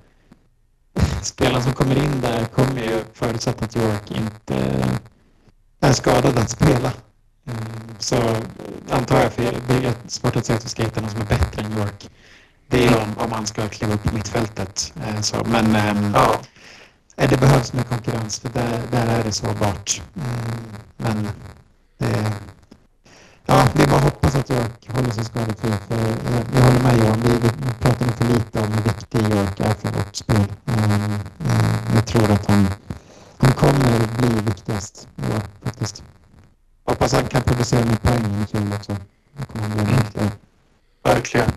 [1.23, 4.85] Spelarna som kommer in där kommer ju förutsatt att York inte
[5.81, 6.93] är skadad att spela.
[7.47, 7.59] Mm,
[7.99, 8.17] Så
[8.91, 11.25] antar jag, för det är svårt att säga att vi ska hitta någon som är
[11.27, 12.11] bättre än York.
[12.69, 14.93] Det är om, om han ska kliva upp på mittfältet.
[15.07, 16.41] eh, Så, men ehm, Ja,
[17.17, 20.03] eh, det behövs mer konkurrens för där, där är det sårbart.
[20.17, 20.27] Mm,
[20.97, 21.29] Men
[21.99, 22.33] det,
[23.49, 25.71] Ja, det är bara att hoppas att York håller sig skadefri.
[25.89, 29.61] För jag, jag håller med Johan, vi, vi pratar för lite om hur viktig York
[29.61, 30.47] är för vårt spel.
[30.65, 30.75] Um,
[31.39, 32.67] um, jag tror att han,
[33.39, 36.03] han kommer bli viktigast i år faktiskt.
[36.87, 38.97] Hoppas han kan producera med poäng i fjol också.
[39.33, 40.23] Det kommer bli en viktig.
[41.03, 41.51] verkligen.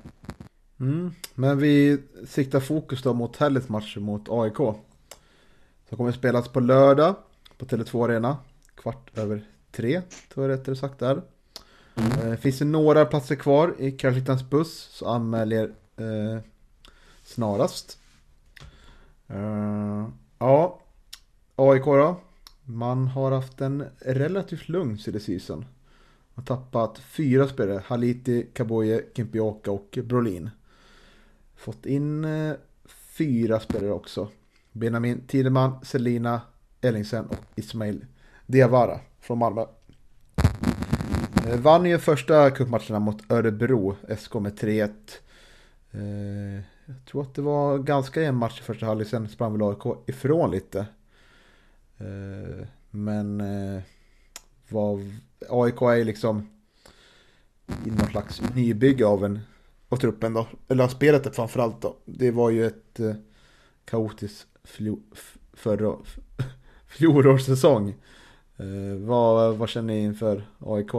[0.79, 1.11] Mm.
[1.35, 4.57] Men vi siktar fokus då mot helgens match mot AIK.
[5.89, 7.15] Som kommer spelas på lördag
[7.57, 8.37] på Tele2 Arena.
[8.75, 10.01] Kvart över tre,
[10.33, 11.21] tror jag rättare sagt där.
[11.95, 12.31] Mm.
[12.31, 16.41] Eh, finns det några platser kvar i Karlshyttans buss så anmäl er eh,
[17.23, 17.97] snarast.
[19.27, 20.07] Eh,
[20.39, 20.79] ja,
[21.55, 22.19] AIK då.
[22.71, 25.59] Man har haft en relativt lugn silly season.
[25.59, 27.83] Man har tappat fyra spelare.
[27.85, 30.49] Haliti, Kaboye, Kimpioka och Brolin.
[31.55, 32.53] Fått in eh,
[32.87, 34.27] fyra spelare också.
[34.71, 36.41] Benjamin Tideman, Selina
[36.81, 38.05] Ellingsen och Ismail
[38.45, 39.65] Diawara från Malmö.
[41.47, 44.89] Eh, vann ju första cupmatcherna mot Örebro SK med 3-1.
[45.91, 49.69] Eh, jag tror att det var ganska jämn match i första halvlek, sen sprang väl
[49.69, 50.85] AIK ifrån lite.
[51.99, 53.81] Eh, men eh,
[54.69, 54.99] vad,
[55.49, 56.49] AIK är ju liksom
[57.85, 59.39] i någon slags nybygge av en
[59.89, 60.47] av truppen då.
[60.67, 61.95] Eller av spelet framförallt då.
[62.05, 63.13] Det var ju ett eh,
[63.85, 64.99] kaotiskt flo,
[65.53, 65.95] förra,
[66.87, 67.89] fjolårssäsong.
[68.57, 70.91] Eh, vad, vad känner ni inför AIK?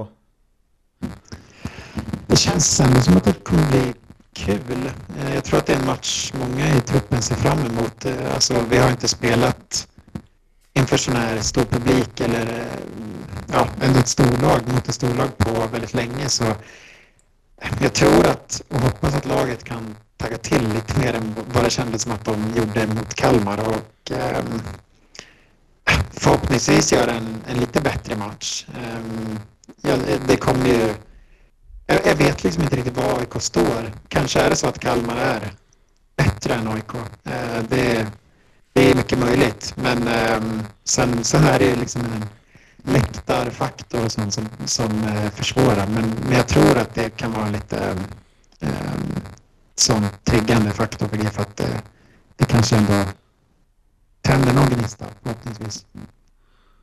[2.27, 3.93] Det känns ändå som att det kommer bli
[4.33, 4.91] kul.
[5.19, 8.05] Eh, jag tror att det är en match många i truppen ser fram emot.
[8.05, 9.89] Eh, alltså, vi har inte spelat
[10.73, 12.67] inför sån här stor publik eller
[13.53, 16.29] ja, ett storlag mot ett storlag på väldigt länge.
[16.29, 16.45] Så
[17.81, 21.71] jag tror att och hoppas att laget kan tagga till lite mer än vad det
[21.71, 23.69] kändes som att de gjorde mot Kalmar.
[23.69, 24.45] Och, eh,
[26.13, 28.67] förhoppningsvis göra en, en lite bättre match.
[28.75, 29.01] Eh,
[29.83, 29.97] ja,
[30.27, 30.95] det kommer ju
[31.87, 33.93] jag, jag, vet liksom inte riktigt var AIK står.
[34.09, 35.53] Kanske är det så att Kalmar är
[36.17, 36.95] bättre än AIK.
[37.25, 38.07] Eh, det,
[38.73, 39.75] det är mycket möjligt.
[39.77, 40.41] Men eh,
[40.85, 42.25] sen, sen är det liksom en
[42.93, 45.87] läktarfaktor och sånt som, som eh, försvårar.
[45.87, 47.97] Men, men jag tror att det kan vara lite
[48.61, 48.71] eh,
[49.75, 51.83] som triggande faktor för det, för att det,
[52.37, 53.05] det kanske ändå
[54.23, 55.85] tänder någon gnista förhoppningsvis.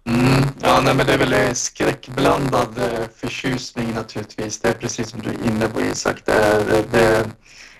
[0.05, 0.43] Mm.
[0.61, 4.59] Ja, nej, men det är väl skräckblandad eh, förtjusning naturligtvis.
[4.59, 6.21] Det är precis som du är inne på Isak.
[6.25, 7.25] Det är, det är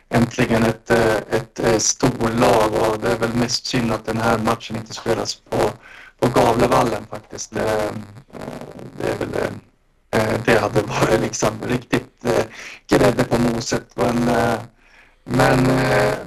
[0.10, 4.38] äntligen ett, eh, ett, ett storlag och det är väl mest synd att den här
[4.38, 5.72] matchen inte spelas på,
[6.20, 7.54] på Gavlevallen faktiskt.
[7.54, 7.92] Det, eh,
[8.98, 9.30] det är väl
[10.46, 12.26] det hade varit liksom riktigt
[12.88, 13.86] grädde på moset.
[13.96, 14.16] Men,
[15.24, 15.64] men,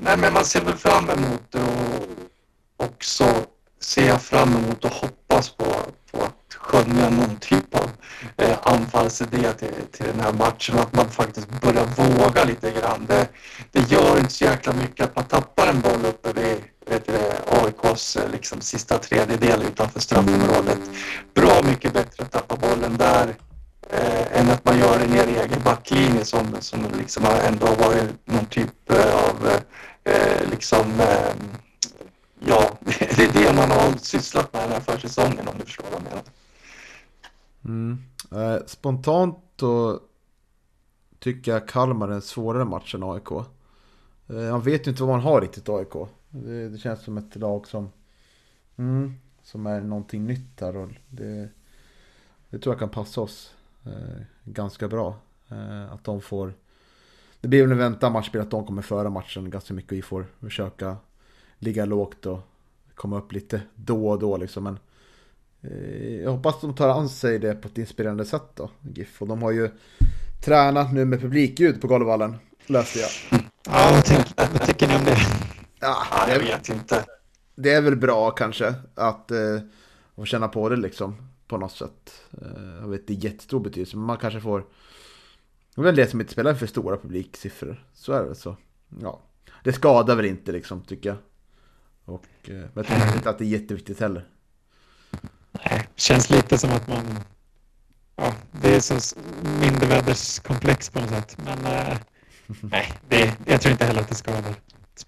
[0.00, 3.24] nej, men man ser väl fram emot det och också
[3.80, 5.64] ser jag fram emot och hoppas på,
[6.70, 7.90] skönja någon typ av
[8.36, 13.06] eh, anfallsidé till, till den här matchen och att man faktiskt börjar våga lite grann.
[13.08, 13.28] Det,
[13.72, 16.56] det gör inte så jäkla mycket att man tappar en boll uppe vid
[16.86, 17.12] vet du,
[17.46, 20.78] AIKs eh, liksom, sista tredjedel utanför straffområdet.
[21.34, 23.34] Bra mycket bättre att tappa bollen där
[23.90, 27.76] eh, än att man gör det nere i egen backlinje som, som liksom ändå har
[27.76, 29.50] varit någon typ eh, av
[30.04, 31.34] eh, liksom eh,
[32.46, 32.70] ja,
[33.16, 36.02] det är det man har sysslat med den här försäsongen om du förstår vad jag
[36.02, 36.22] menar.
[37.64, 37.98] Mm.
[38.32, 40.00] Eh, spontant då
[41.18, 43.30] tycker jag Kalmar är en svårare match än AIK.
[44.28, 45.92] Eh, man vet ju inte vad man har riktigt AIK.
[46.30, 47.90] Det, det känns som ett lag som,
[48.76, 50.76] mm, som är någonting nytt här.
[50.76, 51.48] Och det,
[52.50, 53.54] det tror jag kan passa oss
[53.84, 55.14] eh, ganska bra.
[55.48, 56.54] Eh, att de får...
[57.40, 59.92] Det blir väl en väntad matchspel att de kommer föra matchen ganska mycket.
[59.92, 60.96] Vi får försöka
[61.58, 62.40] ligga lågt och
[62.94, 64.64] komma upp lite då och då liksom.
[64.64, 64.80] Men eh,
[66.22, 69.22] jag hoppas de tar an sig det på ett inspirerande sätt då, GIF.
[69.22, 69.70] Och de har ju
[70.44, 72.36] tränat nu med publikljud på Galovallen,
[72.66, 73.10] läste jag.
[73.66, 75.16] Ja, vad, tyck, vad tycker ni om det?
[75.80, 75.96] Ja,
[76.26, 77.04] det jag vet inte.
[77.54, 82.22] Det är väl bra kanske att eh, känna på det liksom på något sätt.
[82.42, 84.64] Eh, jag vet, det är jättestor betydelse, men man kanske får...
[85.74, 87.84] Det är väl det som inte spelar för stora publiksiffror.
[87.94, 88.56] Så är det så.
[89.00, 89.20] Ja.
[89.64, 91.18] Det skadar väl inte liksom, tycker jag.
[92.04, 94.28] Och, eh, men jag tror inte att det är jätteviktigt heller.
[96.00, 97.20] Känns lite som att man...
[98.16, 99.16] Ja, det är så
[99.60, 101.36] mindervärdeskomplex på något sätt.
[101.44, 101.96] Men äh,
[102.60, 104.54] nej, det, jag tror inte heller att det skadar.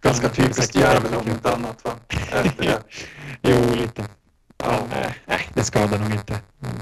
[0.03, 1.93] Ganska typiskt jävel om inte annat va?
[3.43, 4.05] jo, lite.
[4.57, 6.41] Ja, nej, nej, det skadar nog inte.
[6.59, 6.73] Men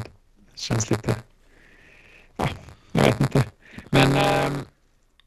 [0.53, 1.15] det känns lite...
[2.37, 2.49] Ja,
[2.93, 3.45] jag vet inte.
[3.91, 4.17] Men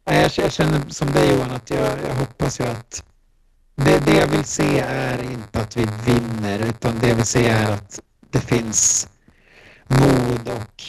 [0.05, 3.03] äh, jag, jag känner som dig Johan att jag, jag hoppas ju att
[3.75, 7.47] det, det jag vill se är inte att vi vinner utan det jag vill se
[7.47, 7.99] är att
[8.33, 9.07] det finns
[9.87, 10.83] mod och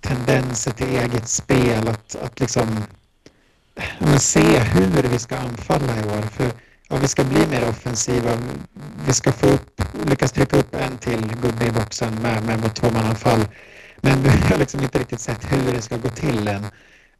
[0.00, 1.88] tendenser till eget spel.
[1.88, 2.84] Att, att liksom
[3.98, 6.22] men se hur vi ska anfalla i år.
[6.22, 6.50] För
[6.88, 8.30] ja, vi ska bli mer offensiva.
[9.06, 12.74] Vi ska få upp, lyckas trycka upp en till gubbe i boxen med, med vårt
[12.74, 13.48] tvåmananfall.
[14.00, 16.64] Men vi har liksom inte riktigt sett hur det ska gå till än.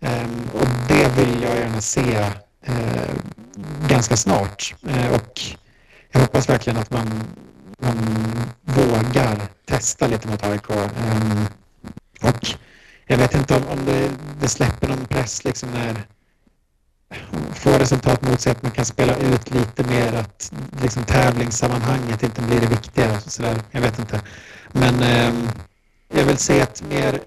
[0.01, 2.31] Um, och det vill jag gärna se
[2.69, 3.15] uh,
[3.89, 4.75] ganska snart.
[4.89, 5.41] Uh, och
[6.13, 7.25] jag hoppas verkligen att man,
[7.79, 7.97] man
[8.63, 10.71] vågar testa lite mot AIK.
[10.71, 11.47] Um, ehm,
[12.23, 12.47] och
[13.07, 14.11] jag vet inte om, om det,
[14.41, 16.07] det släpper någon press liksom när
[17.55, 20.53] få resultat mot sig, att man kan spela ut lite mer att
[20.83, 23.21] liksom tävlingssammanhanget inte blir det viktiga.
[23.21, 23.63] Så där.
[23.71, 24.21] Jag vet inte.
[24.73, 25.35] Men eh,
[26.15, 27.21] jag vill se ett, mer,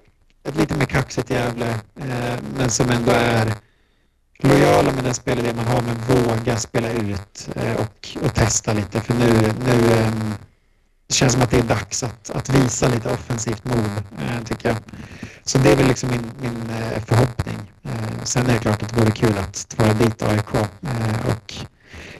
[0.44, 1.70] ett lite mer kaxigt Gävle,
[2.00, 3.54] eh, men som ändå är
[4.40, 9.00] lojala med den spelidé man har, men våga spela ut eh, och, och testa lite.
[9.00, 10.34] För nu, nu ehm,
[11.06, 14.68] det känns som att det är dags att, att visa lite offensivt mod, eh, tycker
[14.68, 14.76] jag.
[15.44, 17.72] Så det är väl liksom min, min eh, förhoppning.
[17.82, 21.54] Eh, sen är det klart att det vore kul att tvåla dit AIK eh, och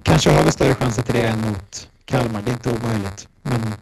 [0.03, 2.43] kanske har vi större chanser till det än mot Kalmar.
[2.43, 3.29] Det är inte omöjligt.
[3.43, 3.75] Men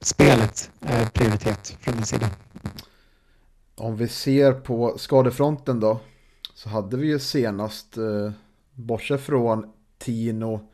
[0.00, 2.30] spelet är prioritet från min sida.
[3.76, 6.00] Om vi ser på skadefronten då.
[6.64, 8.32] Så hade vi ju senast, eh,
[8.74, 10.68] bortsett från Tino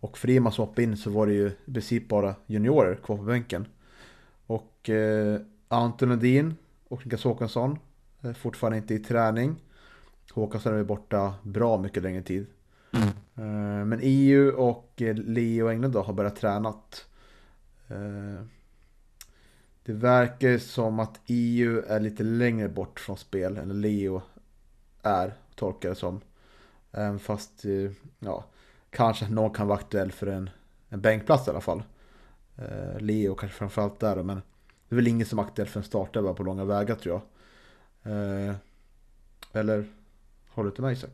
[0.00, 3.22] och Friman som hoppade in så var det ju i princip bara juniorer kvar på
[3.22, 3.66] bänken.
[4.46, 6.54] Och eh, Anton Edin
[6.88, 7.78] och Niklas Håkansson
[8.20, 9.62] är fortfarande inte i träning.
[10.32, 12.46] Håkansson är borta bra mycket längre tid.
[12.92, 13.08] Mm.
[13.34, 17.06] Eh, men EU och Leo Englund då har börjat tränat.
[17.88, 18.44] Eh,
[19.84, 24.22] det verkar som att EU är lite längre bort från spel än Leo
[25.06, 26.20] är, tolkar det som.
[27.20, 28.44] Fast, eh, ja,
[28.90, 30.50] kanske någon kan vara aktuell för en,
[30.88, 31.82] en bänkplats i alla fall.
[32.56, 34.42] Eh, Leo kanske framförallt där men
[34.88, 37.22] det är väl ingen som är aktuell för en startelva på långa vägar tror jag.
[38.12, 38.54] Eh,
[39.52, 39.84] eller
[40.48, 41.10] håller du inte med Isak?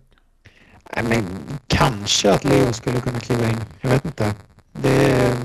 [0.96, 1.24] Nej, men
[1.66, 3.60] kanske att Leo skulle kunna kliva in.
[3.80, 4.34] Jag vet inte.
[4.72, 5.36] Det är,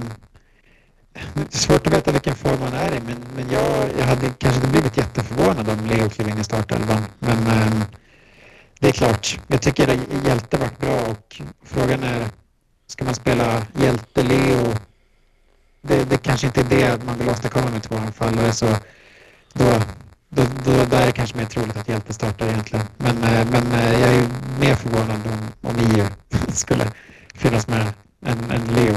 [1.34, 4.30] det är svårt att veta vilken form han är i, men, men jag, jag hade
[4.38, 7.02] kanske inte blivit jätteförvånad om Leo klev in i startelvan.
[7.20, 7.82] Men ehm,
[8.80, 12.28] det är klart, jag tycker att Hjälte varit bra och frågan är,
[12.88, 14.73] ska man spela Hjälte, Leo?
[15.82, 18.65] Det, det kanske inte är det man vill åstadkomma med två anfallare, så
[19.53, 19.82] då
[20.30, 22.86] då, då, där är det kanske mer troligt att Hjälte startar egentligen.
[22.97, 24.28] Men, eh, men eh, jag är ju
[24.59, 26.05] mer förvånad om, om EU
[26.47, 26.91] skulle
[27.34, 28.95] finnas med än, än Leo.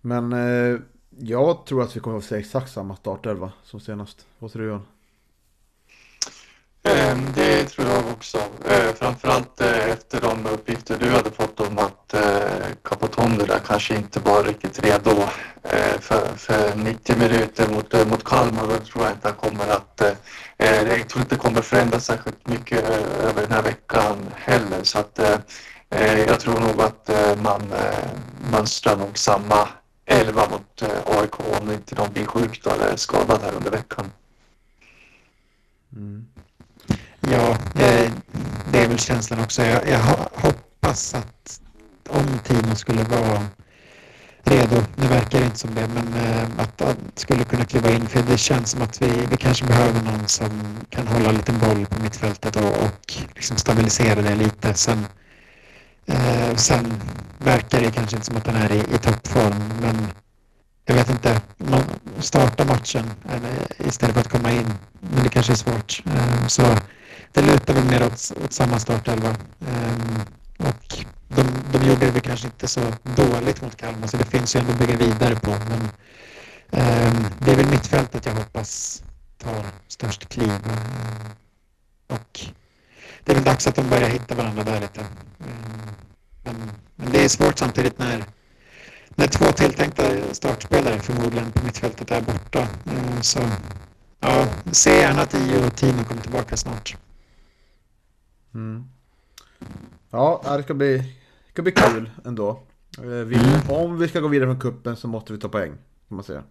[0.00, 0.80] Men eh,
[1.18, 4.26] jag tror att vi kommer att se exakt samma startelva som senast.
[4.38, 4.86] Vad tror du Johan?
[7.34, 8.38] Det tror jag också.
[8.68, 12.20] Eh, framförallt eh, efter de uppgifter du hade fått om att eh,
[13.46, 15.10] där kanske inte var riktigt redo
[15.62, 18.66] eh, för, för 90 minuter mot, mot Kalmar.
[18.68, 20.02] Då tror jag inte han kommer att...
[20.56, 22.88] Jag tror inte det kommer förändras särskilt mycket
[23.22, 24.82] över den här veckan heller.
[24.82, 25.20] Så att
[26.28, 27.10] jag tror nog att
[27.42, 27.62] man
[28.52, 29.68] mönstrar nog samma
[30.06, 34.12] elva mot AIK om inte någon blir sjuk eller skadad här under veckan.
[35.96, 36.26] Mm.
[37.32, 38.12] Ja, det,
[38.72, 39.62] det är väl känslan också.
[39.62, 39.98] Jag, jag
[40.32, 41.60] hoppas att
[42.08, 43.42] om Tino skulle vara
[44.44, 48.06] redo, nu verkar det inte som det, men eh, att han skulle kunna kliva in.
[48.06, 50.50] För det känns som att vi, vi kanske behöver någon som
[50.90, 54.74] kan hålla lite boll på mittfältet och, och liksom stabilisera det lite.
[54.74, 55.06] Sen,
[56.06, 57.02] eh, sen
[57.38, 60.06] verkar det kanske inte som att han är i, i toppform, men
[60.86, 61.40] jag vet inte,
[62.18, 64.74] starta matchen eller, istället för att komma in.
[65.00, 66.02] Men det kanske är svårt.
[66.06, 66.62] Eh, så
[67.34, 69.28] det lutar väl mer åt, åt samma startelva.
[69.58, 70.20] Um,
[70.58, 74.60] och de, de gjorde det kanske inte så dåligt mot Kalmar så det finns ju
[74.60, 75.50] ändå att bygga vidare på.
[75.50, 79.02] Men um, det är väl mittfältet jag hoppas
[79.38, 80.50] tar störst kliv.
[80.50, 81.30] Um,
[82.08, 82.40] och
[83.24, 85.04] det är väl dags att de börjar hitta varandra där lite.
[86.44, 88.24] Men, men det är svårt samtidigt när,
[89.14, 92.68] när två tilltänkta startspelare förmodligen på mittfältet är borta.
[93.20, 93.40] Så
[94.20, 96.96] ja, se gärna att Io och Tino kommer tillbaka snart.
[98.54, 98.84] Mm.
[100.10, 102.50] Ja, det ska bli, det ska bli kul ändå.
[102.98, 103.70] Eh, vi, mm.
[103.70, 105.72] Om vi ska gå vidare från kuppen så måste vi ta poäng,
[106.08, 106.42] kan man säga.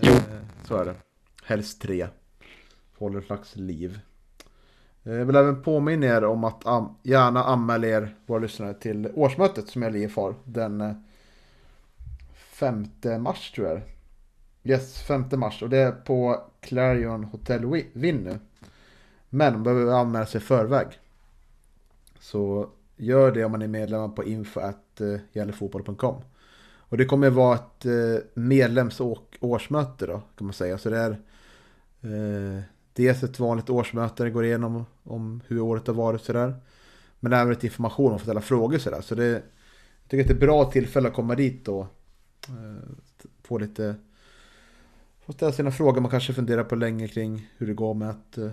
[0.00, 0.12] Jo.
[0.12, 0.20] Eh,
[0.64, 0.94] så är det.
[1.44, 2.08] Helst tre.
[2.98, 4.00] Håller ett slags liv.
[5.04, 6.64] Eh, jag vill även påminna er om att
[7.02, 10.34] gärna anmäla er, våra lyssnare, till årsmötet som jag LIF har.
[10.44, 11.04] Den
[12.34, 12.86] 5
[13.18, 13.82] mars tror jag
[14.64, 15.62] Yes, 5 mars.
[15.62, 18.38] Och det är på Clarion Hotel Win nu.
[19.30, 20.86] Men man behöver anmäla sig i förväg.
[22.20, 26.14] Så gör det om man är medlem på info.gällefotboll.com.
[26.14, 26.22] Eh,
[26.62, 30.78] och det kommer vara ett eh, medlemsårsmöte då kan man säga.
[30.78, 31.10] Så det är
[32.00, 32.62] eh,
[32.92, 36.54] dels ett vanligt årsmöte, det går igenom om hur året har varit sådär.
[37.20, 39.00] Men även lite information man får ställa frågor sådär.
[39.00, 39.42] Så det, jag
[40.08, 41.86] tycker att det är ett bra tillfälle att komma dit och
[42.48, 42.90] eh,
[43.42, 43.94] få lite...
[45.26, 48.38] Få ställa sina frågor man kanske funderar på länge kring hur det går med att
[48.38, 48.50] eh,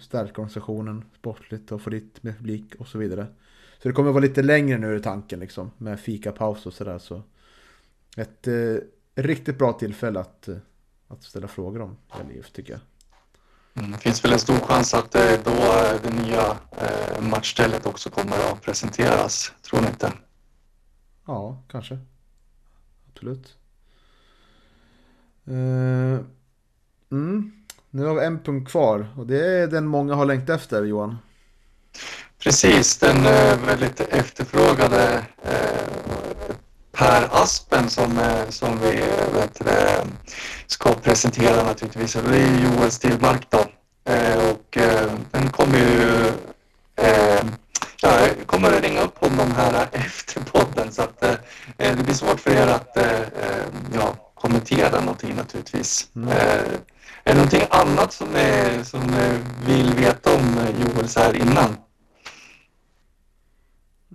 [0.00, 3.26] stärka organisationen sportligt och få dit med publik och så vidare.
[3.82, 6.98] Så det kommer vara lite längre nu i tanken liksom med fikapaus och sådär.
[6.98, 7.22] Så
[8.16, 8.74] ett eh,
[9.14, 10.56] riktigt bra tillfälle att, eh,
[11.08, 11.96] att ställa frågor om
[12.28, 12.80] LIF tycker jag.
[13.74, 15.50] Mm, det finns väl en stor chans att eh, då
[16.02, 20.12] det nya eh, matchstället också kommer att presenteras, tror ni inte?
[21.26, 21.98] Ja, kanske.
[23.12, 23.56] Absolut.
[27.10, 27.61] Mm.
[27.94, 31.18] Nu har vi en punkt kvar och det är den många har längtat efter Johan.
[32.42, 36.54] Precis, den eh, väldigt efterfrågade eh,
[36.92, 38.90] Per Aspen som, eh, som vi
[39.34, 39.62] vet,
[40.66, 42.12] ska presentera naturligtvis.
[42.12, 43.58] Det är Joel Stilmark då.
[44.50, 44.78] Och
[45.30, 46.32] den kommer ju
[48.02, 51.20] Ja, jag kommer att ringa upp honom här efter podden så att
[51.76, 52.96] det blir svårt för er att
[53.94, 56.08] ja, kommentera någonting naturligtvis.
[56.16, 56.28] Mm.
[57.24, 59.00] Är det någonting annat som, är, som
[59.66, 61.76] vill veta om Joel så här innan?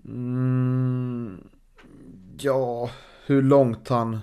[0.06, 1.50] Mm,
[2.40, 2.90] ja,
[3.26, 4.20] hur långt han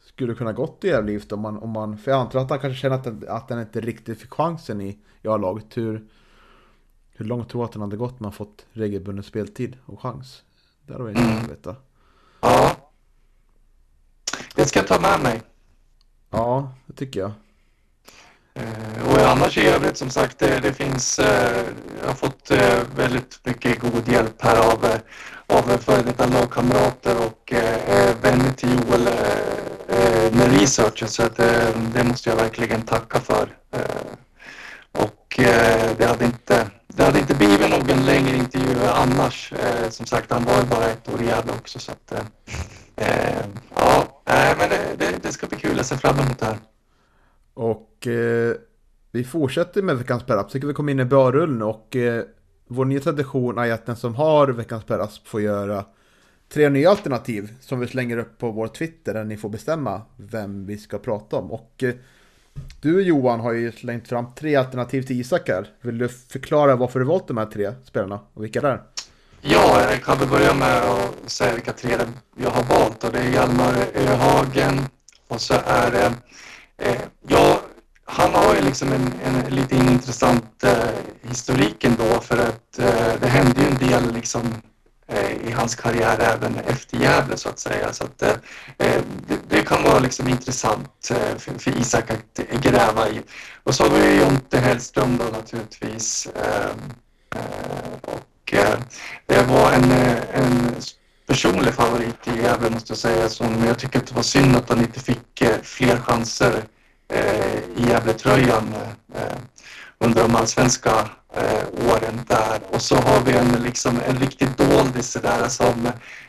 [0.00, 2.80] skulle kunna gått i Gävle om man, om man, för jag antar att han kanske
[2.80, 5.76] känner att, den, att han inte riktigt fick chansen i, i A-laget.
[5.76, 6.08] Hur,
[7.10, 10.42] hur långt tror du att han hade gått med att fått regelbunden speltid och chans?
[10.86, 11.76] Det hade varit intressant att veta.
[12.40, 12.76] Ja.
[14.54, 15.42] Det ska jag ta med mig.
[16.30, 17.32] Ja, det tycker jag.
[18.58, 21.64] Eh, och annars i övrigt som sagt det, det finns, eh,
[22.00, 22.50] jag har fått
[22.96, 24.86] väldigt mycket god hjälp här av,
[25.46, 27.52] av före detta lagkamrater och
[28.22, 29.08] vänner till Joel
[30.32, 31.36] med researchen så att,
[31.94, 33.48] det måste jag verkligen tacka för.
[34.92, 35.40] Och
[35.98, 39.52] det, hade inte, det hade inte blivit någon längre intervju annars.
[39.52, 42.12] Eh, som sagt, han var ju bara ett år i Gävle också så att
[42.96, 44.04] eh, ja,
[44.58, 45.76] men det, det, det ska bli kul.
[45.76, 46.58] Jag ser fram emot det här.
[47.58, 48.54] Och eh,
[49.10, 52.24] vi fortsätter med veckans Per Så vi kommer in i bra rull nu och eh,
[52.68, 55.84] vår nya tradition är att den som har veckans Per får göra
[56.48, 60.66] tre nya alternativ som vi slänger upp på vår Twitter där ni får bestämma vem
[60.66, 61.52] vi ska prata om.
[61.52, 61.94] Och eh,
[62.80, 65.68] du Johan har ju slängt fram tre alternativ till Isak här.
[65.80, 68.82] Vill du förklara varför du valt de här tre spelarna och vilka det är?
[69.40, 71.90] Ja, jag kan väl börja med att säga vilka tre
[72.36, 74.80] jag har valt och det är Hjalmar Öhagen
[75.28, 76.12] och så är det eh,
[76.78, 77.60] Eh, ja,
[78.04, 83.28] han har ju liksom en, en lite intressant eh, historik ändå för att eh, det
[83.28, 84.42] hände ju en del liksom
[85.06, 87.92] eh, i hans karriär även efter Gävle så att säga.
[87.92, 88.34] Så att, eh,
[88.78, 93.22] eh det, det, kan vara liksom intressant eh, för, för, Isak att gräva i.
[93.64, 96.26] Och så har vi ju Jonte Hellström då naturligtvis.
[96.26, 96.70] Eh,
[98.00, 98.54] och
[99.26, 99.90] det var en,
[100.32, 100.74] en
[101.28, 103.28] personlig favorit i Gävle måste jag säga.
[103.28, 106.62] Som jag tycker att det var synd att han inte fick eh, fler chanser
[107.12, 108.74] eh, i Gävletröjan
[109.14, 109.36] eh,
[109.98, 110.90] under de allsvenska
[111.34, 112.60] eh, åren där.
[112.70, 115.86] Och så har vi en, liksom, en riktig doldis där som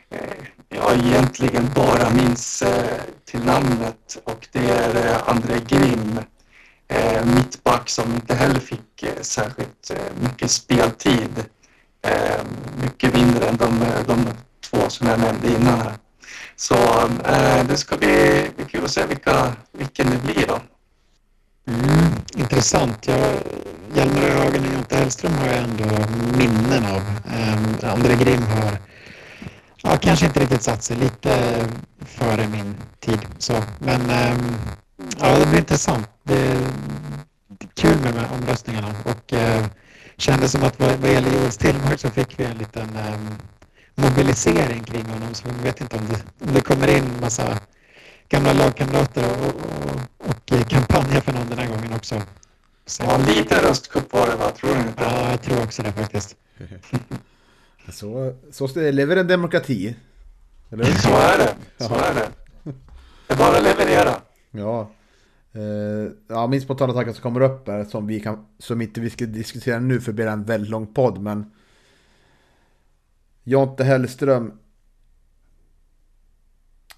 [0.09, 0.37] eh,
[0.69, 6.19] jag egentligen bara minns eh, till namnet och det är eh, André Grim,
[6.87, 11.45] eh, mittback som inte heller fick eh, särskilt eh, mycket speltid.
[12.01, 12.43] Eh,
[12.81, 14.27] mycket mindre än de, de
[14.69, 15.93] två som jag nämnde innan här.
[16.55, 16.75] Så
[17.67, 20.59] det ska bli, bli kul att se vilka, vilken det blir då.
[21.67, 23.07] Mm, intressant.
[23.07, 23.39] Jag,
[23.95, 25.85] Hjalmar Öhagen och Jonte Hellström har jag ändå
[26.37, 27.01] minnen av.
[27.25, 28.77] Um, André Grim har
[29.83, 31.65] ja, kanske inte riktigt satt sig lite
[32.05, 33.19] före min tid.
[33.37, 34.55] Så, men um,
[35.19, 36.09] ja, det blir intressant.
[36.23, 36.57] Det är
[37.73, 39.65] kul med här omröstningarna och uh,
[40.17, 43.37] kändes som att vad, vad gäller Joel Stillmark så fick vi en liten um,
[44.01, 45.33] mobilisering kring honom.
[45.33, 47.59] Så jag vet inte om det, om det kommer in massa
[48.29, 49.55] gamla lagkamrater och,
[50.27, 52.21] och, och kampanjer för någon den här gången också.
[52.85, 53.03] Så.
[53.03, 54.51] Ja, lite röstkupp var det va?
[54.51, 55.03] Tror du inte?
[55.03, 56.35] Ja, jag tror också det faktiskt.
[57.91, 59.95] så, så lever en demokrati.
[60.71, 60.85] Eller?
[60.85, 61.55] Så är det.
[61.85, 62.29] Så är det.
[63.27, 64.21] Det är bara att leverera.
[64.51, 64.91] Ja.
[65.55, 69.09] Uh, ja, min spontana tankar som kommer upp är som vi kan, som inte vi
[69.09, 71.51] ska diskutera nu för det blir en väldigt lång podd, men
[73.49, 74.59] Jonte Hellström,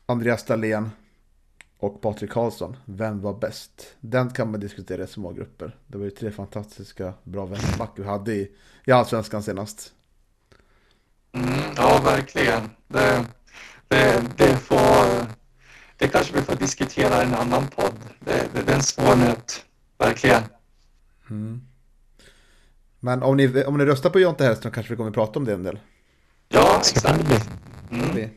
[0.05, 0.89] Andreas Dahlén,
[1.77, 2.77] och Patrik Karlsson.
[2.85, 3.95] Vem var bäst?
[3.99, 5.75] Den kan man diskutera i små grupper.
[5.87, 8.51] Det var ju tre fantastiska bra vänsterbackar vi hade i,
[8.85, 9.93] i Allsvenskan senast.
[11.31, 12.69] Mm, ja, verkligen.
[12.87, 13.25] Det,
[13.87, 15.25] det, det, får,
[15.97, 17.93] det kanske vi får diskutera i en annan podd.
[18.19, 19.65] Det, det, det är en svår nöt,
[19.97, 20.43] verkligen.
[21.29, 21.61] Mm.
[22.99, 25.45] Men om ni, om ni röstar på Jonte Hellström kanske vi kommer att prata om
[25.45, 25.79] det en del.
[26.51, 27.05] Ja, exakt.
[27.91, 28.29] Mm.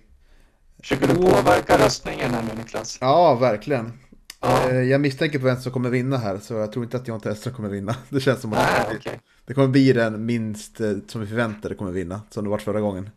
[0.81, 2.99] Försöker du påverka röstningen här nu Niklas?
[3.01, 3.93] Ja, verkligen.
[4.41, 4.71] Ja.
[4.71, 7.21] Eh, jag misstänker på vem som kommer vinna här, så jag tror inte att Jan
[7.21, 7.97] Tessner kommer vinna.
[8.09, 9.15] Det känns som att Nej, okay.
[9.47, 12.81] det kommer bli den minst eh, som vi förväntade kommer vinna, som det var förra
[12.81, 13.11] gången.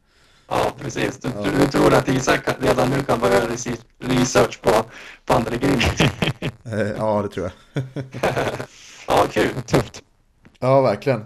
[0.47, 1.17] Ja, precis.
[1.17, 1.45] Du, ja.
[1.59, 3.41] du, tror att Isak redan nu kan börja
[3.99, 4.71] research på,
[5.25, 6.11] på andra grejer?
[6.63, 7.83] Eh, ja, det tror jag.
[9.07, 9.49] ja, kul.
[9.65, 10.03] Tufft.
[10.59, 11.23] Ja, verkligen.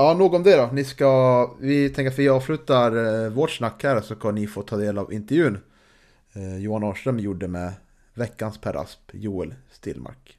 [0.00, 0.68] Ja, nog om det då.
[0.72, 4.62] Ni ska, vi tänker att vi avslutar eh, vårt snack här så kan ni få
[4.62, 5.58] ta del av intervjun
[6.32, 7.72] eh, Johan Ahlström gjorde med
[8.14, 10.38] veckans Per Asp, Joel Stillmark.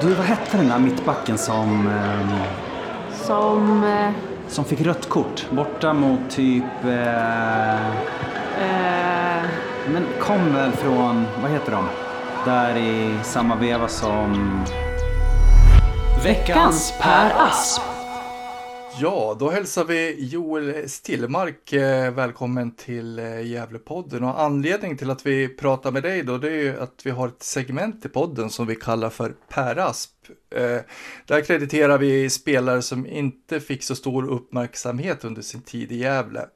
[0.00, 1.86] Du, vad hette den där mittbacken som...
[1.86, 2.44] Eh,
[3.26, 3.84] som...
[3.84, 4.10] Eh,
[4.48, 6.84] som fick rött kort borta mot typ...
[6.84, 7.86] Eh,
[8.62, 9.44] eh,
[9.92, 11.88] men kom väl från, vad heter de?
[12.44, 14.64] Där i samma veva som...
[16.24, 17.91] Veckans Per Asp.
[19.02, 24.24] Ja, då hälsar vi Joel Stillmark eh, välkommen till eh, Gävlepodden.
[24.24, 27.28] Och anledningen till att vi pratar med dig då, det är ju att vi har
[27.28, 30.10] ett segment i podden som vi kallar för Per Asp.
[30.54, 30.78] Eh,
[31.26, 36.46] där krediterar vi spelare som inte fick så stor uppmärksamhet under sin tid i Gävle.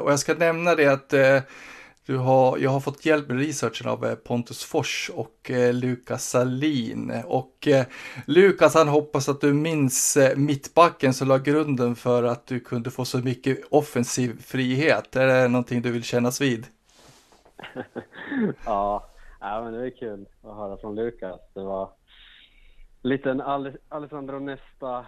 [0.00, 1.14] Och jag ska nämna det att
[2.06, 6.24] du har, jag har fått hjälp med researchen av eh, Pontus Fors och eh, Lukas
[6.24, 7.22] Salin.
[7.26, 7.86] Och eh,
[8.26, 12.90] Lukas han hoppas att du minns eh, mittbacken som la grunden för att du kunde
[12.90, 15.16] få så mycket offensiv frihet.
[15.16, 16.66] Är det någonting du vill kännas vid?
[18.64, 21.40] ja, ja, men det är kul att höra från Lukas.
[21.54, 21.90] Det var
[23.02, 23.40] lite en
[23.88, 25.06] Alessandro Nesta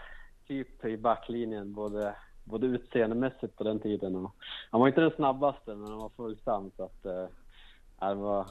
[0.48, 2.14] typ i backlinjen, både
[2.44, 4.16] både utseendemässigt på den tiden.
[4.16, 4.34] Och,
[4.70, 6.70] han var inte den snabbaste, men han var följsam.
[6.76, 7.26] Så att, eh,
[8.08, 8.46] det var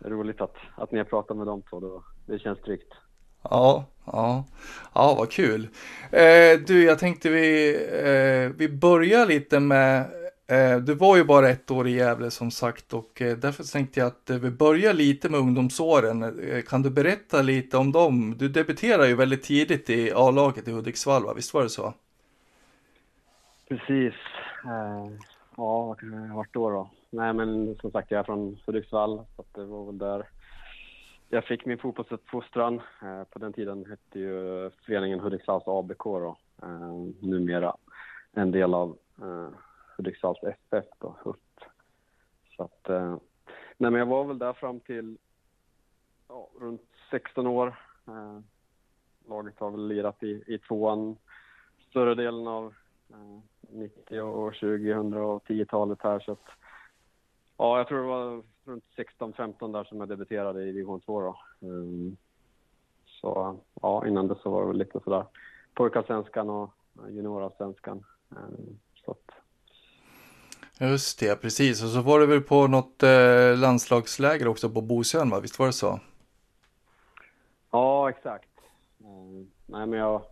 [0.00, 1.80] roligt att, att ni har pratat med dem två.
[1.80, 2.02] Då.
[2.26, 2.92] Det känns tryggt.
[3.42, 4.44] Ja, ja,
[4.94, 5.68] ja, vad kul.
[6.10, 10.00] Eh, du, jag tänkte vi, eh, vi börjar lite med,
[10.46, 14.00] eh, du var ju bara ett år i Gävle som sagt och eh, därför tänkte
[14.00, 16.22] jag att eh, vi börjar lite med ungdomsåren.
[16.50, 18.34] Eh, kan du berätta lite om dem?
[18.38, 21.34] Du debuterade ju väldigt tidigt i A-laget i Hudiksvall, va?
[21.34, 21.94] visst var det så?
[23.70, 24.14] Precis.
[24.64, 25.12] Eh,
[25.56, 26.90] ja, vad kan det ha varit då, då?
[27.10, 30.28] Nej, men som sagt, jag är från Hudiksvall, så det var väl där
[31.28, 32.80] jag fick min fotbollsuppfostran.
[33.02, 36.36] Eh, på den tiden hette ju föreningen Hudiksvalls ABK då.
[36.62, 37.76] Eh, numera
[38.32, 38.98] en del av
[39.96, 41.36] Hudiksvalls FF då, HUT.
[42.56, 42.88] Så att,
[43.76, 45.18] nej men jag var väl där fram till
[46.28, 47.74] ja, runt 16 år.
[49.28, 51.16] laget har väl lirat i, i tvåan
[51.90, 52.74] större delen av
[53.72, 56.20] 90 och 2000 och 10-talet här.
[56.20, 56.44] Så att,
[57.56, 58.84] ja, jag tror det var runt
[59.18, 61.40] 16-15 där som jag debuterade i division 2 då.
[61.60, 62.16] Um,
[63.06, 65.24] så ja, innan det så var det väl lite sådär
[65.74, 66.70] pojkallsvenskan och
[67.08, 68.04] juniorallsvenskan.
[68.28, 69.30] Um, så att...
[70.78, 71.82] Just det, precis.
[71.82, 75.40] Och så var det väl på något eh, landslagsläger också på Bosön, va?
[75.40, 76.00] Visst var det så?
[77.70, 78.48] Ja, exakt.
[78.98, 80.22] Um, nej, men jag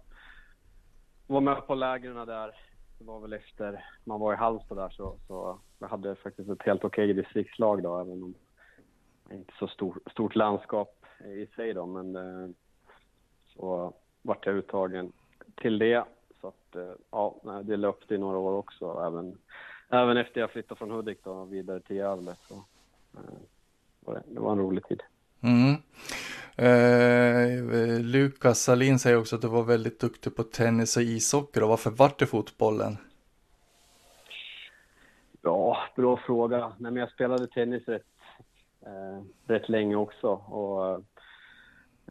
[1.28, 2.54] var med på lägren där
[2.98, 6.62] det var väl efter man var i Halmstad där så, så jag hade faktiskt ett
[6.62, 8.34] helt okej distriktslag då, även om
[9.28, 12.48] det inte så stor, stort landskap i sig då, men eh,
[13.46, 15.12] så vart jag uttagen
[15.54, 16.04] till det.
[16.40, 19.38] Så att, eh, ja, det löpte i några år också, även,
[19.88, 22.34] även efter jag flyttade från Hudik då vidare till Gävle.
[22.48, 22.54] Så,
[23.14, 23.20] eh,
[24.00, 25.02] det, det var en rolig tid.
[25.40, 25.76] Mm.
[26.58, 31.60] Eh, Lukas Salin säger också att du var väldigt duktig på tennis och ishockey.
[31.60, 32.96] Och varför vart det fotbollen?
[35.42, 36.58] Ja, bra fråga.
[36.58, 38.02] Nej, men jag spelade tennis rätt,
[38.86, 40.28] eh, rätt länge också.
[40.28, 41.04] Och,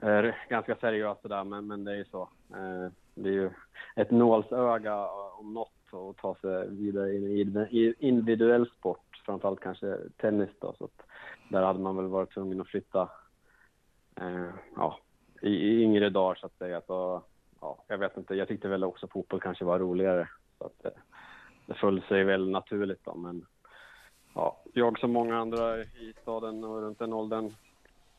[0.09, 2.29] eh, ganska seriöst sådär, men, men det är ju så.
[2.53, 3.49] Eh, det är ju
[3.95, 5.07] ett nålsöga
[5.39, 9.21] om något att ta sig vidare i individuell sport.
[9.25, 10.75] Framförallt kanske tennis då.
[10.77, 10.89] Så
[11.49, 13.09] där hade man väl varit tvungen att flytta
[14.21, 14.99] eh, ja,
[15.41, 16.81] i, i yngre dagar så att säga.
[16.87, 17.21] Så,
[17.61, 20.29] ja, jag vet inte, jag tyckte väl också fotboll kanske var roligare.
[20.57, 20.93] Så att, det,
[21.65, 23.45] det föll sig väl naturligt då, men
[24.33, 27.53] ja, jag som många andra i staden och runt den åldern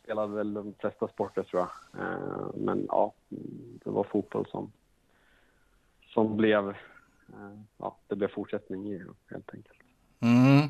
[0.03, 2.03] spelade väl de flesta sporter tror jag.
[2.03, 3.13] Eh, men ja,
[3.85, 4.73] det var fotboll som,
[6.07, 6.69] som blev,
[7.29, 9.79] eh, ja, det blev fortsättning i helt enkelt.
[10.21, 10.69] Mm.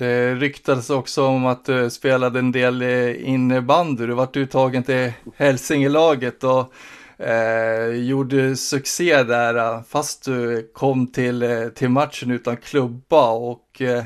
[0.00, 2.82] Det ryktades också om att du spelade en del
[3.12, 4.06] innebandy.
[4.06, 6.72] Du vart uttagen till Hälsingelaget och
[7.24, 13.30] eh, gjorde succé där eh, fast du kom till, eh, till matchen utan klubba.
[13.30, 14.04] Och eh,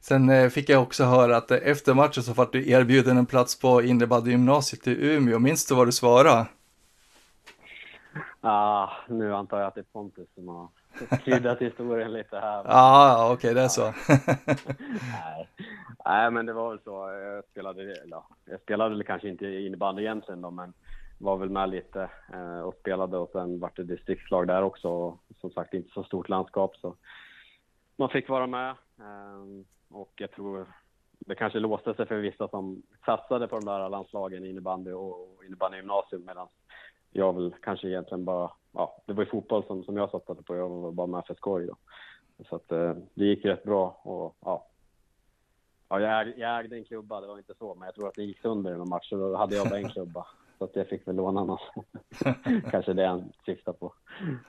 [0.00, 3.58] sen eh, fick jag också höra att efter matchen så vart du erbjuden en plats
[3.60, 5.38] på innebandygymnasiet i Umeå.
[5.38, 6.46] Minns du vad du svarade?
[8.40, 10.68] Ah, nu antar jag att det är Pontus som har
[11.24, 12.62] kryddat historien lite här.
[12.64, 13.82] Ja, okej, okay, det är så.
[15.12, 15.48] Nej.
[16.04, 17.10] Nej, men det var väl så.
[17.10, 20.72] Jag spelade, ja, jag spelade kanske inte innebandy egentligen då, men
[21.18, 24.88] var väl med lite eh, och spelade och sen vart det distriktslag där också.
[24.88, 26.96] Och, som sagt, inte så stort landskap så
[27.96, 28.70] man fick vara med.
[28.98, 30.66] Eh, och jag tror
[31.18, 35.44] det kanske låste sig för vissa som satsade på de där landslagen i innebandy och
[35.46, 36.48] innebandy gymnasium medan
[37.16, 40.56] jag väl kanske egentligen bara, ja, det var ju fotboll som, som jag satsade på.
[40.56, 41.76] Jag var bara med för skoj då.
[42.48, 44.66] Så att eh, det gick rätt bra och ja.
[45.88, 48.14] Ja, jag, äg, jag ägde en klubba, det var inte så, men jag tror att
[48.14, 50.26] det gick sönder i någon match så då hade jag bara en klubba.
[50.58, 51.58] Så att jag fick väl låna någon.
[52.70, 53.92] kanske det han syftar på.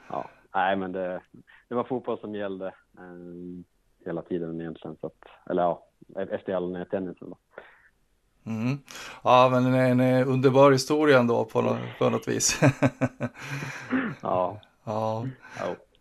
[0.09, 1.22] Ja, nej men det,
[1.68, 3.63] det var fotboll som gällde eh,
[4.05, 4.97] hela tiden egentligen.
[5.01, 7.38] Så att, eller ja, efter all tennisen då.
[8.47, 8.77] Mm.
[9.23, 12.61] Ja, men en, en underbar historia ändå på, något, på något vis.
[14.21, 14.59] ja.
[14.83, 15.25] ja.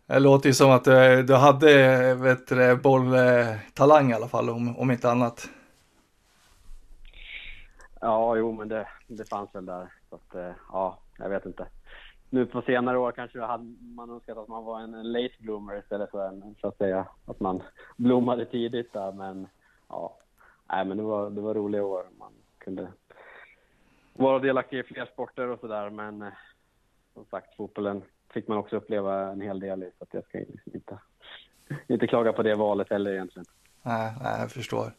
[0.05, 4.49] Det låter ju som att du, eh, du hade vet du, bolltalang i alla fall,
[4.49, 5.49] om, om inte annat.
[8.01, 9.91] Ja, jo, men det, det fanns väl där.
[10.09, 11.67] Så att, eh, ja, jag vet inte.
[12.29, 15.79] Nu på senare år kanske hade man önskat att man var en, en late bloomer
[15.79, 17.63] istället för en, så att säga, att man
[17.97, 19.11] blommade tidigt där.
[19.11, 19.47] Men
[19.89, 20.17] ja,
[20.69, 22.05] nej, men det var, det var roliga år.
[22.19, 22.87] Man kunde
[24.13, 25.89] vara delaktig i fler sporter och sådär.
[25.89, 26.33] Men eh,
[27.13, 28.01] som sagt, fotbollen
[28.33, 29.91] fick man också uppleva en hel del i.
[29.97, 30.97] Så att jag ska liksom inte,
[31.87, 33.45] inte klaga på det valet heller egentligen.
[33.87, 34.91] Nej, nej, jag förstår.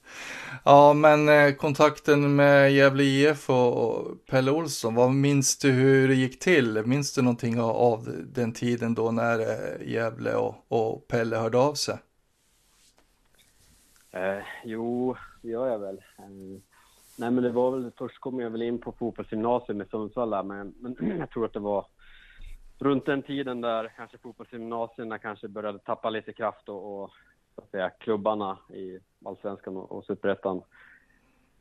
[0.64, 6.14] Ja, men eh, kontakten med Gävle IF och Pelle Olsson, vad minns du hur det
[6.14, 6.82] gick till?
[6.86, 11.74] Minns du någonting av den tiden då när eh, Gävle och, och Pelle hörde av
[11.74, 11.98] sig?
[14.10, 15.96] Eh, jo, det gör jag väl.
[15.96, 16.60] Eh,
[17.18, 20.74] nej, men det var väl, först kom jag väl in på fotbollsgymnasium i Sundsvall men,
[20.78, 21.86] men jag tror att det var
[22.78, 27.10] runt den tiden där kanske fotbollsgymnasierna kanske började tappa lite kraft och, och
[27.54, 30.62] så att säga, klubbarna i allsvenskan och, och superettan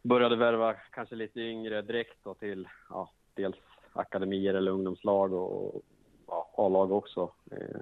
[0.01, 3.55] började värva kanske lite yngre direkt då till ja, dels
[3.93, 5.81] akademier eller ungdomslag och
[6.27, 7.31] ja, A-lag också.
[7.51, 7.81] Eh,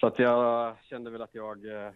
[0.00, 1.92] så att jag kände väl att jag eh,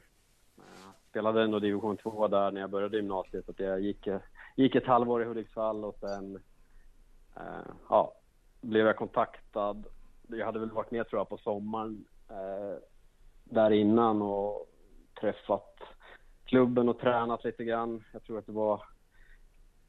[1.13, 3.45] spelade ändå division 2 där när jag började gymnasiet.
[3.45, 4.09] Så jag gick,
[4.57, 6.37] gick ett halvår i Hudiksvall och sen
[7.37, 8.15] eh, ja,
[8.61, 9.85] blev jag kontaktad.
[10.27, 12.79] Jag hade väl varit med tror jag på sommaren eh,
[13.45, 14.67] där innan och
[15.21, 15.79] träffat
[16.45, 18.05] klubben och tränat lite grann.
[18.13, 18.83] Jag tror att det var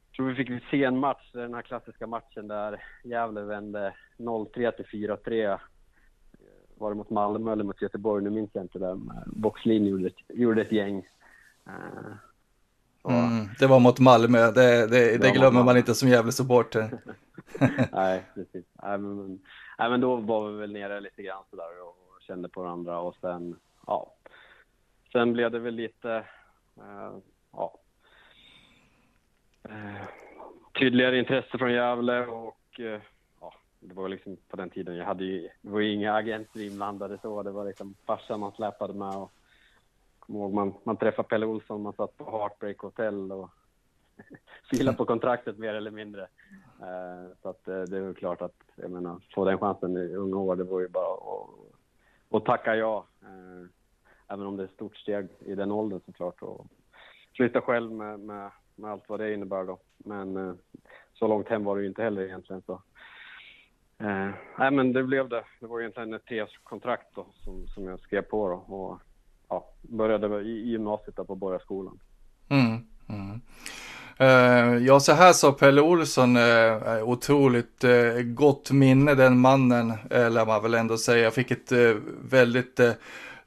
[0.06, 4.70] jag tror vi fick se en match, den här klassiska matchen där Gävle vände 0-3
[4.70, 5.58] till 4-3.
[6.84, 8.24] Var det mot Malmö eller mot Göteborg?
[8.24, 8.78] Nu minns jag inte.
[8.78, 8.98] Där.
[9.26, 11.06] Boxlin gjorde ett, gjorde ett gäng.
[11.66, 12.14] Uh,
[13.08, 16.98] mm, det var mot Malmö, det, det, det glömmer man inte som Gävle-supporter.
[17.92, 18.64] nej, precis.
[18.82, 19.40] Nej men,
[19.78, 23.16] nej, men då var vi väl nere lite grann sådär och kände på varandra och
[23.20, 23.56] sen,
[23.86, 24.14] ja.
[25.12, 26.24] Sen blev det väl lite,
[26.78, 27.18] uh,
[27.52, 27.80] ja.
[29.68, 30.04] Uh,
[30.78, 33.00] tydligare intresse från Gävle och uh,
[33.84, 37.18] det var liksom på den tiden jag hade ju, det var ju inga agenter inblandade
[37.22, 39.32] så, det var liksom farsan man släpade med och
[40.18, 43.50] kom ihåg man, man träffade Pelle Olsson, man satt på Heartbreak Hotel och
[44.70, 46.22] filade på kontraktet mer eller mindre.
[46.80, 50.14] Uh, så att uh, det är väl klart att, jag menar, få den chansen i
[50.14, 51.50] unga år, det var ju bara att,
[52.30, 53.06] att tacka ja.
[53.22, 53.66] Uh,
[54.28, 56.42] även om det är ett stort steg i den åldern såklart.
[56.42, 56.66] Och
[57.36, 59.78] flytta själv med, med, med allt vad det innebär då.
[59.96, 60.58] Men
[61.12, 62.62] så långt hem var det ju inte heller egentligen.
[62.62, 62.82] Så.
[63.98, 65.44] Eh, nej, men det blev det.
[65.60, 68.74] Det var egentligen ett TS-kontrakt då som, som jag skrev på då.
[68.74, 69.00] Och,
[69.48, 71.98] ja, började i gymnasiet där på Borgaskolan.
[72.48, 73.40] Mm, mm.
[74.18, 77.84] Eh, ja, så här sa Pelle Olsson, eh, otroligt
[78.24, 81.24] gott minne den mannen, lär man väl ändå säga.
[81.24, 81.72] Jag fick ett
[82.30, 82.80] väldigt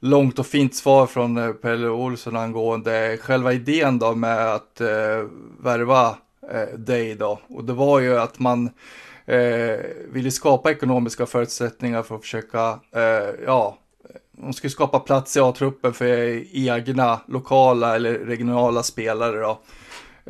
[0.00, 4.80] långt och fint svar från Pelle Olsson angående själva idén då med att
[5.58, 6.16] värva
[6.76, 7.38] dig då.
[7.48, 8.70] Och det var ju att man
[9.28, 13.78] Eh, ville skapa ekonomiska förutsättningar för att försöka, eh, ja,
[14.32, 16.06] de skulle skapa plats i A-truppen för
[16.68, 19.60] egna lokala eller regionala spelare då.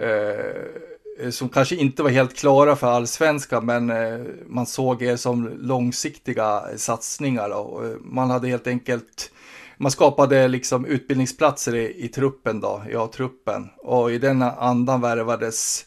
[0.03, 5.49] Eh, som kanske inte var helt klara för allsvenskan men eh, man såg er som
[5.59, 7.49] långsiktiga satsningar.
[7.49, 7.83] Då.
[7.85, 9.31] Eh, man hade helt enkelt
[9.77, 13.69] man skapade liksom utbildningsplatser i, i truppen då, i A-truppen.
[13.77, 15.87] Och i den andan värvades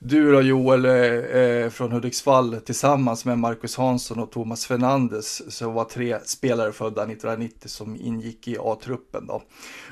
[0.00, 5.70] du då, Joel eh, eh, från Hudiksvall tillsammans med Marcus Hansson och Thomas Fernandes så
[5.70, 9.42] var tre spelare födda 1990 som ingick i A-truppen då.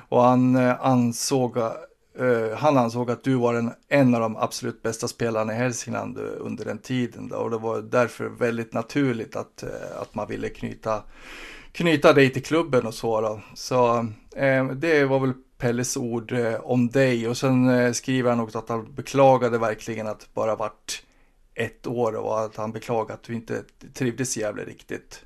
[0.09, 4.83] Och han eh, ansåg eh, han ansåg att du var en, en av de absolut
[4.83, 7.29] bästa spelarna i Hälsingland eh, under den tiden.
[7.29, 11.03] Då, och det var därför väldigt naturligt att, eh, att man ville knyta,
[11.73, 13.21] knyta dig till klubben och så.
[13.21, 13.41] Då.
[13.55, 14.07] Så
[14.77, 18.69] det var väl Pelles ord eh, om dig och sen eh, skriver han också att
[18.69, 21.03] han beklagade verkligen att det bara varit
[21.55, 23.63] ett år och att han beklagade att du inte
[23.95, 25.25] trivdes jävligt riktigt.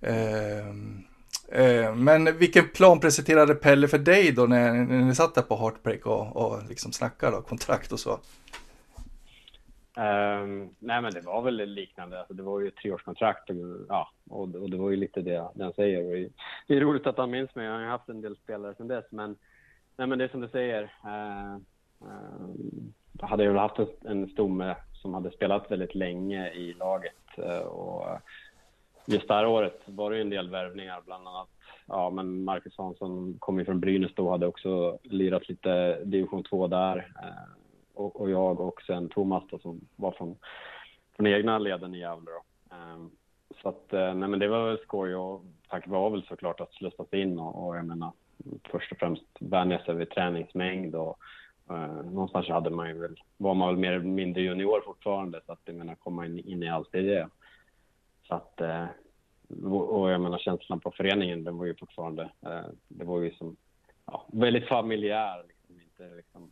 [0.00, 1.04] Ehm,
[1.48, 5.56] eh, men vilken plan presenterade Pelle för dig då när, när ni satt där på
[5.56, 8.20] Heartbreak och, och liksom snackade och kontrakt och så?
[9.98, 12.18] Um, nej, men det var väl liknande.
[12.18, 13.56] Alltså, det var ju ett treårskontrakt och,
[13.88, 16.04] ja, och, och det var ju lite det den säger.
[16.04, 16.30] Och
[16.66, 17.66] det är roligt att han minns mig.
[17.66, 19.04] Jag har haft en del spelare sedan dess.
[19.10, 19.36] Men,
[19.96, 20.82] nej, men det är som du säger.
[21.04, 21.54] Eh,
[22.02, 22.48] eh,
[23.20, 27.38] hade jag väl haft en stomme som hade spelat väldigt länge i laget.
[27.38, 28.20] Eh, och
[29.06, 31.48] just det här året var det ju en del värvningar, bland annat
[31.86, 36.66] ja, men Marcus Hansson kom ju från Brynäs då, hade också lirat lite division 2
[36.66, 37.12] där.
[37.22, 37.52] Eh,
[37.94, 40.36] och, och jag och sen Thomas då, som var från,
[41.16, 42.30] från egna leden i Gävle.
[42.30, 42.74] då.
[42.76, 43.06] Eh,
[43.62, 46.72] så att, eh, nej men det var väl skoj och tack var väl såklart att
[46.72, 48.12] slussas in och, och jag menar
[48.70, 51.18] först och främst vänja sig vid träningsmängd och
[51.70, 55.52] eh, någonstans hade man ju väl, var man väl mer eller mindre junior fortfarande så
[55.52, 57.28] att jag menar komma in, in i allt det.
[58.28, 58.86] Så att, eh,
[59.64, 63.56] och jag menar känslan på föreningen den var ju fortfarande, eh, det var ju som,
[64.06, 66.50] ja, väldigt familjär liksom, inte liksom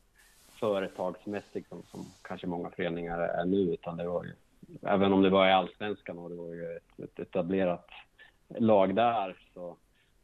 [0.61, 4.33] företagsmässig som, som kanske många föreningar är nu, utan det var ju,
[4.83, 7.89] även om det var i allsvenskan och det var ju ett, etablerat
[8.49, 9.77] lag där, så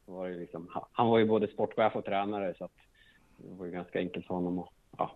[0.06, 2.76] var det liksom, han var ju både sportchef och tränare, så att
[3.36, 4.68] det var ju ganska enkelt för honom att,
[4.98, 5.10] ja,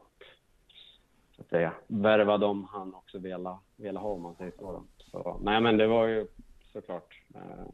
[1.37, 4.85] så att säga, värva dem han också ville, ville ha, om man säger så.
[4.99, 6.27] Så nej, men det var ju
[6.73, 7.67] såklart eh,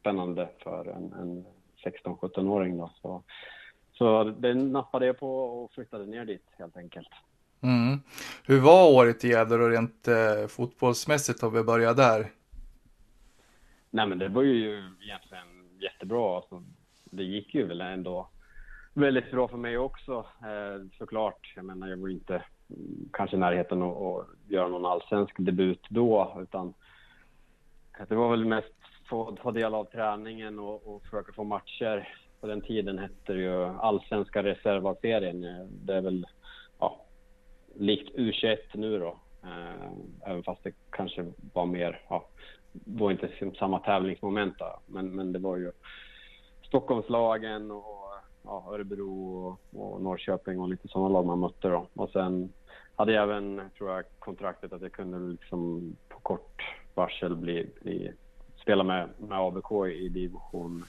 [0.00, 1.46] spännande för en, en
[1.84, 2.78] 16-17-åring.
[2.78, 2.90] Då.
[3.02, 3.22] Så,
[3.92, 7.08] så det nappade jag på och flyttade ner dit helt enkelt.
[7.60, 8.00] Mm.
[8.46, 12.26] Hur var året i Gävle rent eh, fotbollsmässigt om vi börjar där?
[13.90, 16.36] Nej men det var ju egentligen jättebra.
[16.36, 16.62] Alltså,
[17.04, 18.28] det gick ju väl ändå
[18.94, 21.52] väldigt bra för mig också eh, såklart.
[21.56, 22.42] Jag menar jag var inte
[23.12, 26.74] kanske i närheten att, att göra någon allsvensk debut då utan
[28.08, 28.72] det var väl mest
[29.08, 32.08] få ta del av träningen och, och försöka få matcher.
[32.40, 35.40] På den tiden hette det ju allsvenska reservaserien.
[35.70, 36.26] Det är väl
[37.78, 39.18] likt U21 nu då.
[39.42, 39.90] Eh,
[40.30, 42.26] även fast det kanske var mer, ja,
[42.72, 44.80] var inte samma tävlingsmoment då.
[44.86, 45.72] Men, men det var ju
[46.62, 48.12] Stockholmslagen och
[48.44, 51.86] ja, Örebro och, och Norrköping och lite sådana lag man mötte då.
[51.94, 52.52] Och sen
[52.94, 56.62] hade jag även, tror jag, kontraktet att jag kunde liksom på kort
[56.94, 58.12] varsel bli, bli
[58.60, 60.84] spela med, med ABK i division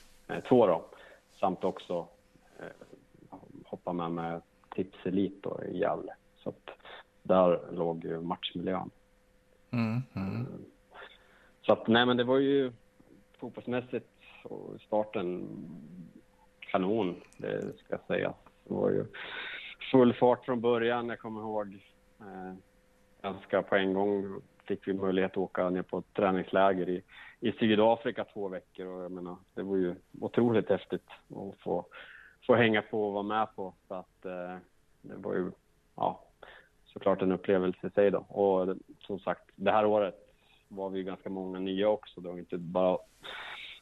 [0.49, 0.85] 2 eh, då.
[1.39, 2.07] Samt också
[2.59, 2.65] eh,
[3.65, 4.41] hoppa med med
[4.75, 6.13] Tipselit då, i Gävle.
[6.35, 6.76] Så att
[7.28, 8.89] där låg ju matchmiljön.
[9.71, 10.47] Mm, mm.
[11.61, 12.71] Så att nej men det var ju
[13.39, 14.09] fotbollsmässigt
[14.43, 15.47] och starten
[16.59, 18.34] kanon, det ska jag säga.
[18.63, 19.05] Det var ju
[19.91, 21.09] full fart från början.
[21.09, 21.73] Jag kommer ihåg
[22.19, 22.53] eh,
[23.21, 27.03] ganska på en gång fick vi möjlighet att åka ner på ett träningsläger i,
[27.39, 31.86] i Sydafrika två veckor och jag menar, det var ju otroligt häftigt att få,
[32.47, 33.73] få hänga på och vara med på.
[33.88, 34.57] Så att eh,
[35.01, 35.51] det var ju,
[35.95, 36.26] ja,
[36.97, 38.17] såklart en upplevelse i sig då.
[38.17, 40.15] Och som sagt, det här året
[40.67, 42.21] var vi ganska många nya också.
[42.21, 42.97] Det var inte bara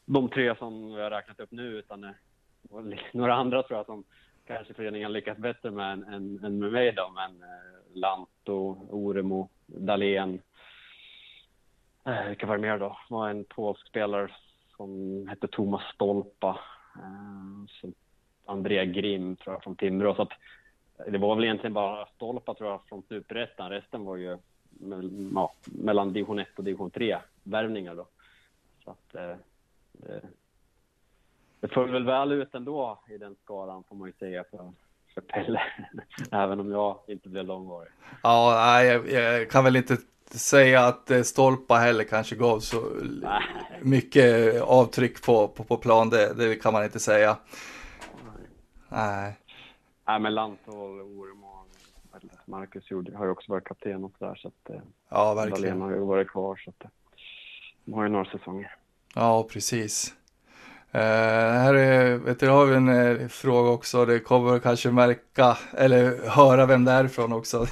[0.05, 2.15] de tre som vi har räknat upp nu utan det
[2.61, 4.03] var några andra tror jag som
[4.47, 7.11] kanske föreningen lyckats bättre med än, än, än med mig då.
[7.15, 10.41] Men eh, Lanto, Oremo, Dahlén,
[12.07, 12.97] Eh, vilka var det mer då?
[13.09, 14.31] Det var en polsk spelare
[14.77, 16.59] som hette Thomas Stolpa.
[16.95, 17.91] Eh,
[18.45, 18.63] som
[18.93, 20.15] Grim tror jag från Timrå.
[20.15, 20.33] Så att,
[21.07, 23.69] det var väl egentligen bara Stolpa tror jag från Superettan.
[23.69, 24.37] Resten var ju
[25.33, 28.07] ja, mellan division 1 och division 3 värvningar då.
[28.83, 29.35] Så att eh,
[29.91, 30.21] det,
[31.59, 34.71] det föll väl väl ut ändå i den skaran får man ju säga för,
[35.13, 35.61] för Pelle.
[36.31, 37.91] Även om jag inte blev långvarig.
[38.23, 39.97] Ja, jag, jag kan väl inte
[40.31, 42.81] säga att eh, Stolpa heller kanske gav så
[43.21, 43.41] Nej.
[43.81, 47.37] mycket avtryck på, på, på plan, det, det, kan man inte säga.
[48.89, 49.33] Nej.
[50.07, 51.67] Nej, men Lantol, Orem och
[52.45, 55.61] Marcus gjorde, har ju också varit kapten och sådär så att eh, Ja, verkligen.
[55.61, 56.89] Dahlén har ju varit kvar så att eh,
[57.85, 58.75] de har ju några säsonger.
[59.15, 60.15] Ja, precis.
[60.95, 64.05] Uh, här är, vet du, har vi en uh, fråga också.
[64.05, 67.57] Det kommer kanske märka eller höra vem det är ifrån också.
[67.61, 67.67] uh,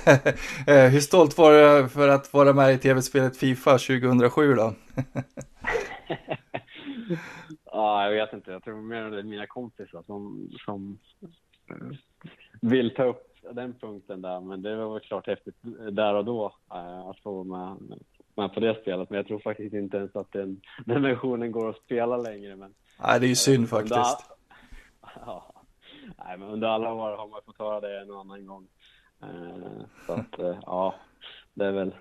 [0.92, 4.74] hur stolt var du för att vara med i tv-spelet Fifa 2007 då?
[7.66, 8.52] ja, jag vet inte.
[8.52, 11.00] Jag tror mer det är mina kompisar som, som
[12.62, 14.40] vill ta upp den punkten där.
[14.40, 15.56] Men det var väl klart häftigt
[15.92, 16.56] där och då
[17.08, 18.00] att få vara med,
[18.36, 19.10] med på det spelet.
[19.10, 22.56] Men jag tror faktiskt inte ens att den, den versionen går att spela längre.
[22.56, 23.96] Men Nej, det är ju synd faktiskt.
[23.96, 24.16] All...
[25.26, 25.54] Ja.
[26.18, 28.68] Nej, men under alla år har man fått höra det en annan gång.
[29.22, 30.96] Eh, så att, eh, ja,
[31.54, 31.96] det är väl,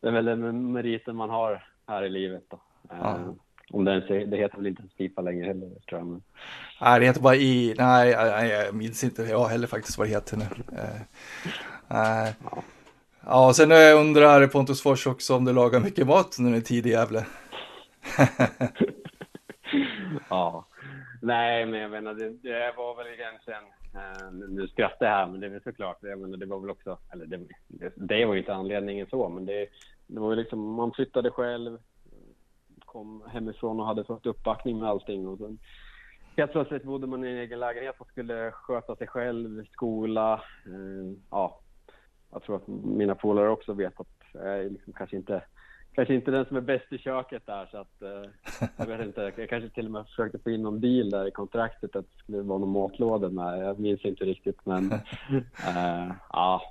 [0.00, 2.60] det är väl den meriten man har här i livet då.
[2.90, 3.34] Eh, ja.
[3.70, 6.06] Om det, ens, det heter väl inte ens pipa längre heller, tror jag.
[6.06, 6.22] Men...
[6.80, 8.10] Nej, det heter bara i, nej,
[8.50, 10.44] jag minns inte jag heller faktiskt vad det heter nu.
[10.44, 11.00] Uh,
[11.88, 12.32] ja.
[13.26, 16.90] ja, sen undrar Pontus Fors också om du lagar mycket mat nu i tid i
[16.90, 17.26] Gävle.
[20.28, 20.68] ja.
[21.22, 23.62] Nej, men jag menar, det, det var väl egentligen...
[23.94, 25.98] Eh, nu skrattar jag här, men det är väl såklart.
[26.00, 26.98] Jag menar, det var väl också...
[27.12, 29.66] Eller det, det, det var ju inte anledningen så, men det,
[30.06, 30.74] det var ju liksom...
[30.74, 31.78] Man flyttade själv,
[32.92, 35.28] kom hemifrån och hade fått uppbackning med allting.
[35.28, 35.58] Och sen,
[36.36, 40.34] helt plötsligt bodde man i en egen lägenhet och skulle sköta sig själv, skola.
[40.66, 41.60] Eh, ja,
[42.32, 45.42] jag tror att mina polare också vet att jag liksom kanske inte
[45.98, 48.30] kanske inte den som är bäst i köket där så att eh,
[48.76, 49.32] jag vet inte.
[49.36, 52.18] Jag kanske till och med försökte få in någon deal där i kontraktet att det
[52.18, 53.58] skulle vara någon matlåda med.
[53.58, 54.92] Jag minns inte riktigt men
[55.66, 56.62] eh, ja,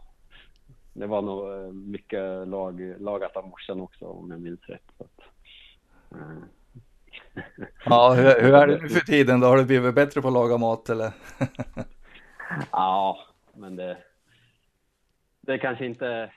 [0.93, 4.91] det var nog eh, mycket lag, lagat av morsan också om jag minns rätt.
[4.97, 5.05] Så.
[7.85, 9.47] Ja, hur, hur, är det nu för tiden då?
[9.47, 11.11] Har du blivit bättre på att laga mat eller?
[12.71, 13.19] Ja,
[13.53, 13.97] men det,
[15.41, 16.31] det är kanske inte...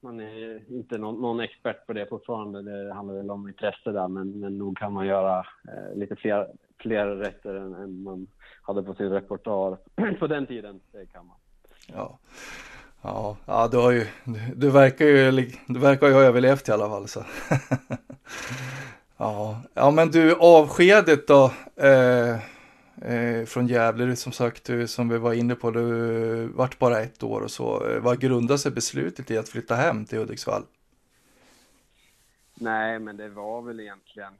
[0.00, 2.62] Man är inte någon, någon expert på det fortfarande.
[2.62, 6.46] Det handlar väl om intresse där, men, men nog kan man göra eh, lite fler,
[6.82, 8.26] fler rätter än, än man
[8.62, 9.78] hade på sin repertoar
[10.18, 10.80] på den tiden.
[10.92, 11.36] Det kan man.
[11.86, 12.18] Ja.
[13.02, 16.72] Ja, ja du, har ju, du, du verkar ju du verkar ju ha överlevt i
[16.72, 17.08] alla fall.
[17.08, 17.20] Så.
[19.18, 19.62] ja.
[19.74, 22.34] ja, men du avskedet då eh,
[23.12, 27.22] eh, från Gävle, som sagt, du, som vi var inne på, du vart bara ett
[27.22, 27.86] år och så.
[27.88, 30.62] Eh, vad grundar sig beslutet i att flytta hem till Hudiksvall?
[32.54, 34.32] Nej, men det var väl egentligen,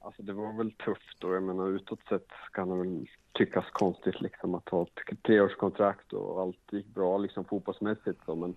[0.00, 1.34] alltså det var väl tufft då.
[1.34, 6.40] Jag menar utåt sett kan det väl tyckas konstigt liksom att ha ett treårskontrakt och
[6.40, 8.56] allt gick bra liksom fotbollsmässigt så, men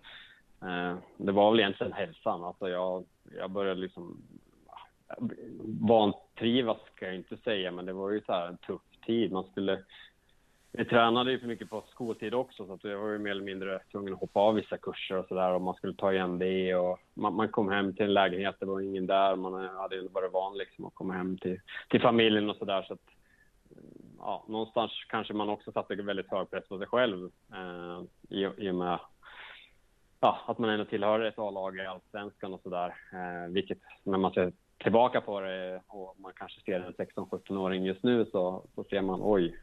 [0.62, 2.44] eh, det var väl egentligen hälsan.
[2.44, 3.06] Alltså jag,
[3.38, 4.18] jag började liksom
[5.82, 9.32] vantrivas ska jag inte säga, men det var ju så här en tuff tid.
[9.32, 9.84] Man skulle
[10.78, 13.44] vi tränade ju för mycket på skoltid också, så att jag var ju mer eller
[13.44, 16.76] mindre tvungen att hoppa av vissa kurser och sådär och man skulle ta igen det
[16.76, 20.08] och man, man, kom hem till en lägenhet, det var ingen där, man hade ju
[20.08, 23.16] varit van liksom att komma hem till, till familjen och sådär så att
[24.20, 28.70] ja, någonstans kanske man också satte väldigt hög press på sig själv eh, i, i
[28.70, 29.00] och med
[30.20, 32.96] ja, att man ändå tillhör ett A-lag i Allsvenskan och sådär.
[33.14, 34.54] Eh, vilket när man ser
[34.86, 39.20] tillbaka på det och man kanske ser en 16-17-åring just nu så, så ser man
[39.24, 39.60] oj,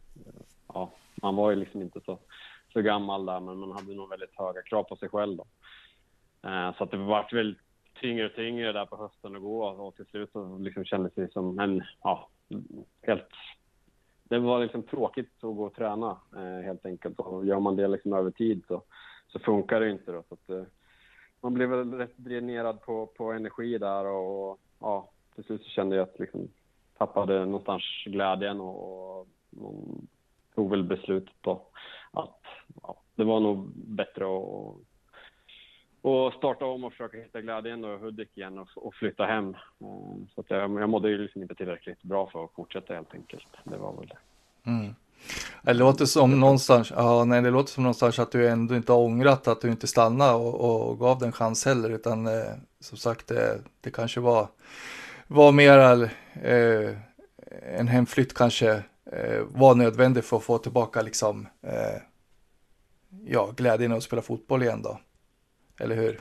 [0.68, 2.18] ja, man var ju liksom inte så,
[2.72, 5.46] så gammal där men man hade nog väldigt höga krav på sig själv då.
[6.48, 7.58] Eh, så att det vart väl
[8.00, 11.32] tyngre och tyngre där på hösten att gå och till slut så liksom kändes det
[11.32, 12.28] som en, ja,
[13.02, 13.28] helt
[14.24, 17.18] det var liksom tråkigt att gå och träna eh, helt enkelt.
[17.18, 18.82] Och gör man det liksom över tid så,
[19.28, 20.12] så funkar det inte.
[20.12, 20.22] Då.
[20.28, 20.64] Så att, eh,
[21.40, 25.68] man blev väl rätt dränerad på, på energi där och, och ja, till slut så
[25.68, 26.48] kände jag att liksom
[26.98, 29.26] tappade någonstans glädjen och, och,
[30.54, 31.66] tog väl beslutet då
[32.10, 32.40] att
[32.82, 34.76] ja, det var nog bättre att
[36.02, 39.48] och starta om och försöka hitta glädjen och Hudik igen och, och, flytta hem.
[39.80, 43.14] Eh, så att jag, jag mådde ju liksom inte tillräckligt bra för att fortsätta helt
[43.14, 43.46] enkelt.
[43.64, 44.18] Det var väl det.
[44.70, 44.94] Mm.
[45.62, 48.98] Det låter som någonstans, ja, nej, det låter som någonstans att du ändå inte har
[48.98, 53.26] ångrat att du inte stannade och, och gav den chans heller, utan eh, som sagt,
[53.26, 54.48] det, det kanske var,
[55.26, 56.10] var mer
[56.42, 56.96] eh,
[57.78, 62.02] en hemflytt kanske eh, var nödvändig för att få tillbaka liksom, eh,
[63.24, 64.98] ja, glädjen att spela fotboll igen då
[65.80, 66.20] eller hur?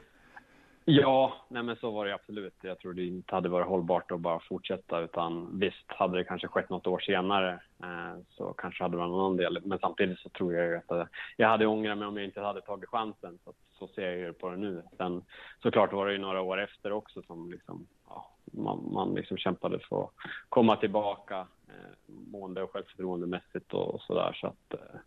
[0.93, 2.53] Ja, nej men så var det absolut.
[2.61, 6.47] Jag tror det inte hade varit hållbart att bara fortsätta, utan visst hade det kanske
[6.47, 9.59] skett något år senare eh, så kanske hade det varit en annan del.
[9.65, 11.05] Men samtidigt så tror jag ju att eh,
[11.37, 13.39] jag hade ångrat mig om jag inte hade tagit chansen.
[13.43, 14.83] Så, så ser jag ju på det nu.
[14.97, 15.23] Sen
[15.63, 19.79] såklart var det ju några år efter också som liksom, ja, man, man liksom kämpade
[19.79, 20.11] för att
[20.49, 24.37] komma tillbaka eh, mående och självförtroendemässigt och, och sådär.
[24.41, 24.99] Så att, eh,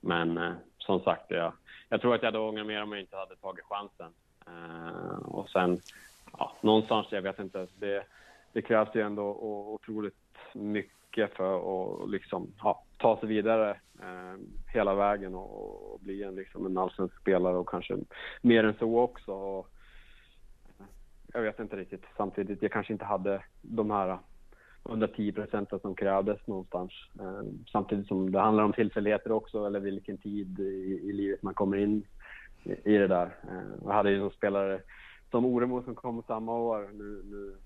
[0.00, 1.52] men eh, som sagt, jag,
[1.88, 4.12] jag tror att jag hade ångrat mer om jag inte hade tagit chansen.
[4.46, 5.80] Eh, och sen,
[6.38, 8.04] ja, någonstans, jag vet inte, det,
[8.52, 9.22] det krävs ju ändå
[9.72, 10.14] otroligt
[10.52, 13.70] mycket för att liksom, ja, ta sig vidare
[14.00, 14.40] eh,
[14.72, 17.96] hela vägen och, och, bli en, liksom, en allsvensk spelare och kanske
[18.42, 19.32] mer än så också.
[19.32, 19.68] Och,
[21.32, 22.04] jag vet inte riktigt.
[22.16, 24.18] Samtidigt, jag kanske inte hade de här
[24.84, 26.92] 110 procenten som krävdes någonstans.
[27.20, 27.42] Eh,
[27.72, 31.76] samtidigt som det handlar om tillfälligheter också, eller vilken tid i, i livet man kommer
[31.76, 32.06] in
[32.64, 33.36] i, det där.
[33.42, 34.80] Eh, Vi jag hade ju några spelare
[35.30, 36.90] som Oremo som kom samma år.
[36.92, 37.56] Nu, nu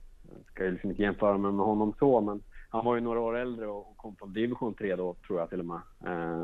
[0.46, 3.36] ska jag liksom inte jämföra mig med honom så, men han var ju några år
[3.36, 5.80] äldre och kom från division 3 då, tror jag till och med.
[6.06, 6.40] Eh,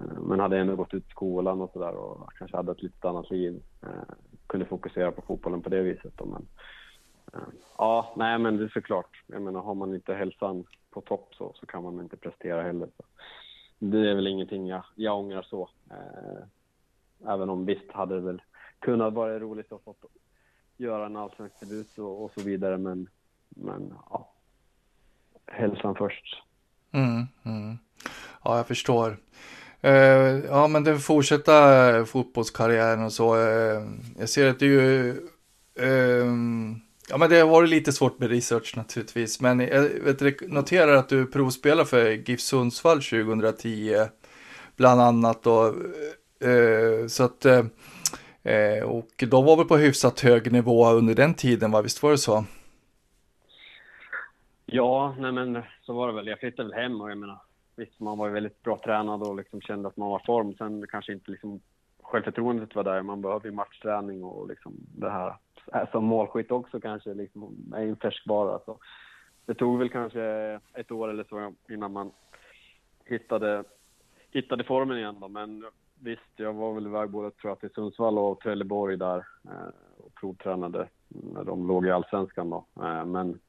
[0.00, 3.30] eh, men hade ändå gått ut skolan och sådär och kanske hade ett lite annat
[3.30, 3.62] liv.
[4.46, 6.12] Kunde fokusera på fotbollen på det viset.
[6.16, 6.46] Då, men
[7.78, 9.22] Ja, nej men det är såklart.
[9.26, 12.88] Jag menar, har man inte hälsan på topp så, så kan man inte prestera heller.
[12.96, 13.02] Så.
[13.78, 15.68] Det är väl ingenting jag, jag ångrar så.
[17.28, 18.42] Även om visst hade det väl
[18.78, 19.94] kunnat vara roligt att få
[20.76, 23.08] göra en allsvensk debut och, och, så vidare, men,
[23.48, 24.32] men ja,
[25.46, 26.42] hälsan först.
[26.92, 27.78] Mm, mm.
[28.44, 29.16] Ja, jag förstår.
[29.84, 29.90] Uh,
[30.44, 33.36] ja, men den fortsätta fotbollskarriären och så.
[33.36, 33.82] Uh,
[34.18, 36.26] jag ser att du uh, eh,
[37.10, 41.08] Ja, men det har varit lite svårt med research naturligtvis, men jag vet, noterar att
[41.08, 44.06] du provspelar för GIF Sundsvall 2010,
[44.76, 45.74] bland annat då.
[46.40, 47.64] Eh, så att, eh,
[48.42, 51.82] eh, och de var väl på hyfsat hög nivå under den tiden, va?
[51.82, 52.44] Visst var det så?
[54.66, 56.26] Ja, nej men så var det väl.
[56.26, 57.38] Jag flyttade väl hem och jag menar,
[57.76, 60.54] visst, man var ju väldigt bra tränad och liksom kände att man var i form.
[60.54, 61.60] Sen kanske inte liksom
[62.02, 63.02] självförtroendet var där.
[63.02, 65.34] Man behöver ju matchträning och liksom det här
[65.74, 68.58] äh, som målskytt också kanske liksom är en färskvara.
[68.64, 68.78] Så
[69.46, 70.22] det tog väl kanske
[70.74, 72.10] ett år eller så innan man
[73.04, 73.64] hittade,
[74.30, 75.28] hittade formen igen då.
[75.28, 75.64] Men
[76.02, 79.68] visst, jag var väl iväg både tror jag, till Sundsvall och Trelleborg där eh,
[79.98, 82.64] och provtränade när de låg i allsvenskan då.
[82.82, 83.40] Eh, men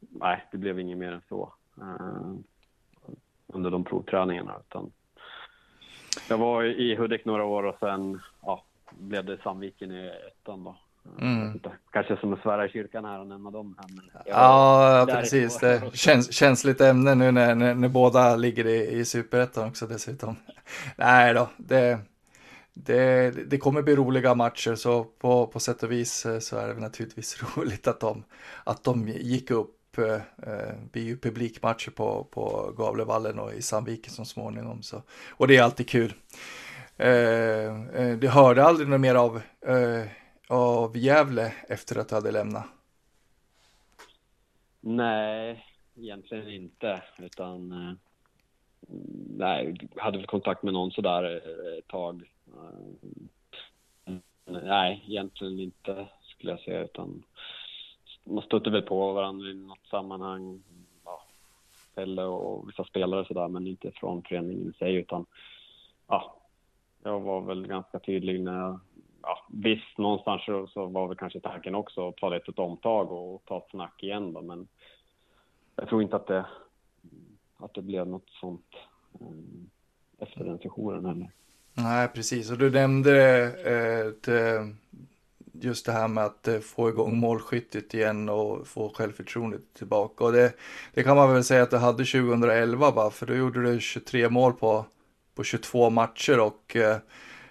[0.00, 2.32] nej, det blev inget mer än så eh,
[3.46, 4.54] under de provträningarna.
[4.68, 4.92] Utan
[6.28, 10.76] jag var i Hudik några år och sen ja, blev det Sandviken i ettan då.
[11.20, 11.60] Mm.
[11.92, 13.76] Kanske som att svära i kyrkan här och nämna dem.
[13.78, 15.58] Här, men ja, precis.
[15.58, 20.36] Det känns, känsligt ämne nu när, när, när båda ligger i, i superettan också dessutom.
[20.96, 21.98] Nej då, det,
[22.74, 26.68] det, det kommer bli roliga matcher så på, på sätt och vis eh, så är
[26.68, 28.24] det naturligtvis roligt att de,
[28.64, 29.98] att de gick upp.
[29.98, 30.14] Eh,
[30.52, 34.82] eh, blir ju publikmatcher på, på Gavlevallen och i Sandviken så småningom.
[34.82, 36.14] Så, och det är alltid kul.
[36.96, 37.10] Eh,
[37.94, 39.36] eh, du hörde aldrig något mer av
[39.66, 40.06] eh,
[40.48, 42.66] av Gävle efter att du hade lämnat?
[44.80, 45.66] Nej,
[45.96, 47.02] egentligen inte.
[47.18, 47.94] Utan eh,
[49.36, 52.30] nej, hade väl kontakt med någon sådär eh, ett tag.
[54.06, 54.14] Eh,
[54.44, 56.84] nej, egentligen inte skulle jag säga.
[56.84, 57.22] Utan
[58.24, 60.62] man stötte väl på varandra i något sammanhang.
[61.04, 61.22] Ja,
[61.94, 64.94] Pelle och vissa spelare sådär, men inte från föreningen i sig.
[64.94, 65.26] Utan
[66.06, 66.36] ja,
[67.02, 68.80] jag var väl ganska tydlig när jag
[69.26, 70.42] ja, visst, någonstans
[70.72, 74.02] så, var väl kanske tanken också att ta det ett omtag och, ta ett snack
[74.02, 74.68] igen då, men
[75.76, 76.46] jag tror inte att det,
[77.56, 78.66] att det blev något sånt
[79.20, 79.70] um,
[80.18, 81.30] efter den sessionen heller.
[81.74, 82.50] Nej, precis.
[82.50, 83.44] Och du nämnde
[84.26, 84.66] eh,
[85.60, 90.24] just det här med att eh, få igång målskyttet igen och få självförtroendet tillbaka.
[90.24, 90.52] Och det,
[90.94, 93.10] det kan man väl säga att du hade 2011, va?
[93.10, 94.86] för då gjorde du 23 mål på,
[95.34, 96.96] på 22 matcher och eh,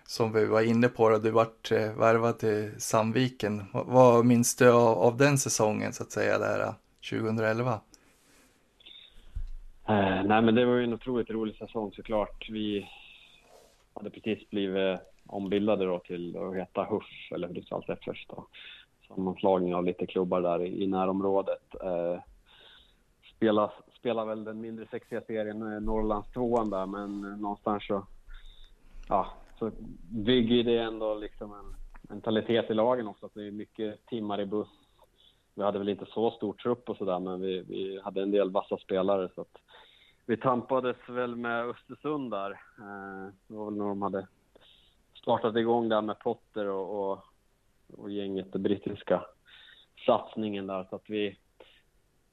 [0.05, 3.63] som vi var inne på, då, du vart eh, värvad till Sandviken.
[3.73, 6.73] Vad, vad minns du av, av, den säsongen så att säga, där eh,
[7.09, 7.71] 2011?
[9.87, 12.49] Eh, nej, men det var ju en otroligt rolig säsong såklart.
[12.49, 12.89] Vi
[13.93, 18.47] hade precis blivit eh, ombildade då till att heta HUF, eller Hudiksvalls FF då.
[19.07, 21.75] Sammanslagning av lite klubbar där i, i närområdet.
[21.83, 22.19] Eh,
[23.35, 28.05] spelar, spelar väl den mindre sexiga serien eh, Norrlands tvåan där, men någonstans så
[29.09, 29.27] ja,
[29.71, 29.77] så
[30.09, 33.25] bygger det ändå liksom en mentalitet i lagen också.
[33.25, 34.67] Att det är mycket timmar i buss.
[35.55, 38.51] Vi hade väl inte så stor trupp och sådär, men vi, vi hade en del
[38.51, 39.29] vassa spelare.
[39.35, 39.57] Så att
[40.25, 42.51] vi tampades väl med Östersund där.
[42.51, 44.27] Eh, det var väl när de hade
[45.13, 47.19] startat igång där med Potter och, och,
[47.97, 49.25] och gänget, den brittiska
[50.05, 50.87] satsningen där.
[50.89, 51.37] Så att vi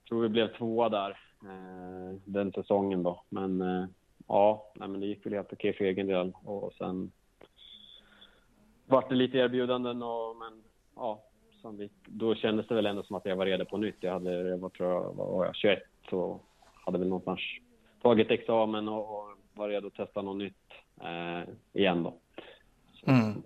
[0.09, 1.11] tror vi blev tvåa där
[1.43, 3.23] eh, den säsongen då.
[3.29, 3.85] Men eh,
[4.29, 6.33] ja, nej, men det gick väl helt okej för egen del.
[6.45, 7.13] Och sen
[8.91, 10.63] vart det lite erbjudanden och men
[10.97, 11.23] ja,
[11.63, 13.97] Sandvik, då kändes det väl ändå som att jag var redo på nytt.
[14.01, 15.79] Jag hade, jag var, tror jag, var jag 21
[16.11, 16.45] och
[16.85, 17.41] hade väl någonstans
[18.03, 20.55] tagit examen och, och var redo att testa något nytt
[21.01, 22.15] eh, igen då.
[23.07, 23.43] Mm.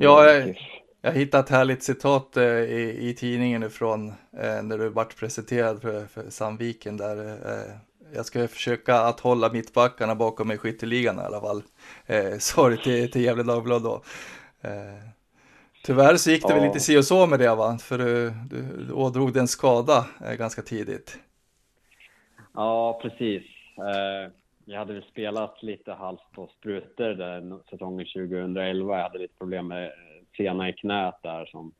[0.00, 0.58] Ja, jag,
[1.00, 5.82] jag hittade ett härligt citat eh, i, i tidningen ifrån eh, när du vart presenterad
[5.82, 7.76] för, för Sandviken där eh,
[8.14, 11.62] jag ska försöka att hålla mittbackarna bakom mig i skytteligan i alla fall.
[12.06, 14.02] Eh, det till, till Gefle Dagblad då.
[14.60, 15.10] Eh,
[15.84, 16.54] tyvärr så gick det ja.
[16.54, 17.78] väl lite si och så med det va?
[17.78, 21.18] För du, du, du ådrog dig en skada eh, ganska tidigt.
[22.54, 23.42] Ja, precis.
[23.78, 24.32] Eh,
[24.64, 28.96] jag hade väl spelat lite halvt på sprutor där säsongen 2011.
[28.96, 29.92] Jag hade lite problem med
[30.36, 31.72] sena i knät där som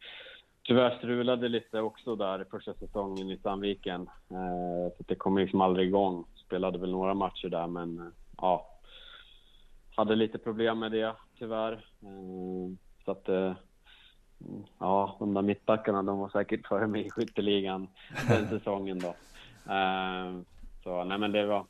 [0.67, 4.11] tyvärr strulade lite också där första säsongen i Sandviken.
[4.31, 6.25] Eh, så det kom liksom aldrig igång.
[6.35, 8.07] Spelade väl några matcher där, men eh,
[8.37, 8.67] ja.
[9.97, 11.73] Hade lite problem med det, tyvärr.
[11.73, 13.53] Eh, så att, eh,
[14.79, 17.89] ja, de där mittbackarna, de var säkert före mig i skytteligan
[18.29, 19.15] den säsongen då.
[19.73, 20.41] Eh,
[20.83, 21.67] så nej, men det var,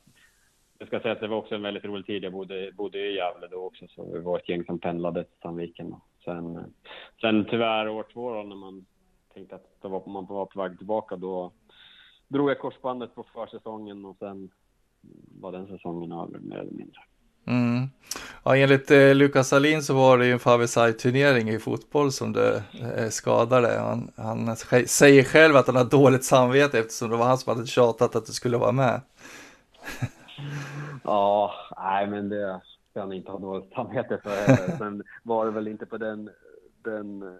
[0.78, 2.24] jag ska säga att det var också en väldigt rolig tid.
[2.24, 5.40] Jag bodde, bodde i Gävle då också, så vi var ett gäng som pendlade till
[5.42, 5.90] Sandviken.
[5.90, 6.00] Då.
[6.26, 6.74] Sen,
[7.20, 8.86] sen tyvärr år två då, när man
[9.34, 11.52] tänkte att var, man var på väg tillbaka, då
[12.28, 14.50] drog jag korsbandet på försäsongen och sen
[15.40, 17.00] var den säsongen över mer eller mindre.
[17.46, 17.88] Mm.
[18.44, 22.62] Ja, enligt eh, Lukas Salin så var det ju en Faveside-turnering i fotboll som du
[22.96, 23.78] eh, skadade.
[23.78, 27.66] Han, han, säger själv att han har dåligt samvete eftersom det var han som hade
[27.66, 29.00] tjatat att du skulle vara med.
[31.04, 32.60] ja, nej men det
[32.96, 34.76] ska han inte ha dåligt samvete för.
[34.78, 36.30] Sen var det väl inte på den,
[36.82, 37.38] den,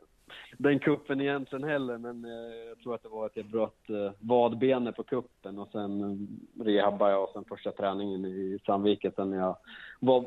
[0.58, 4.12] den kuppen egentligen heller, men eh, jag tror att det var att jag bröt eh,
[4.20, 6.28] vadbenet på kuppen och sen
[6.60, 9.56] rehabbade jag och sen första träningen i Sandviken sen när jag
[10.00, 10.24] var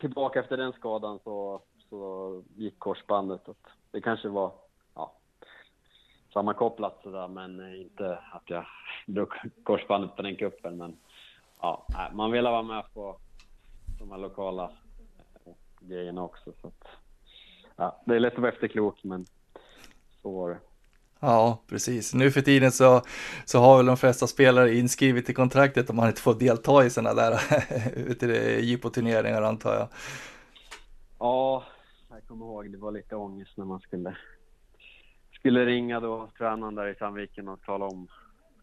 [0.00, 1.60] tillbaka efter den skadan så,
[1.90, 3.48] så gick korsbandet.
[3.90, 4.52] Det kanske var
[6.32, 8.64] sammankopplat sådär, men inte att jag
[9.06, 9.28] drog
[9.62, 10.76] korsbandet på den kuppen.
[10.76, 10.96] Men
[11.60, 13.16] ja, man vill vara med på
[13.98, 14.70] de här lokala
[15.44, 16.52] eh, grejerna också.
[16.60, 16.84] Så att,
[17.76, 19.26] ja, det är lätt att vara efterklok, men
[20.22, 20.58] så var det.
[21.20, 22.14] Ja, precis.
[22.14, 23.02] Nu för tiden så,
[23.44, 26.90] så har väl de flesta spelare inskrivet i kontraktet om man inte får delta i
[26.90, 27.40] sådana där
[28.60, 29.88] jippoturneringar antar jag.
[31.18, 31.64] Ja,
[32.10, 34.16] jag kommer ihåg det var lite ångest när man skulle,
[35.32, 38.08] skulle ringa då tränaren där i Sandviken och tala om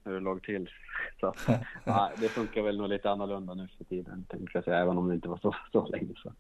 [0.06, 0.70] hur det låg till.
[1.20, 1.34] Så,
[1.84, 5.08] ja, det funkar väl nog lite annorlunda nu för tiden, tänkte jag säga, även om
[5.08, 6.36] det inte var så, så länge sedan.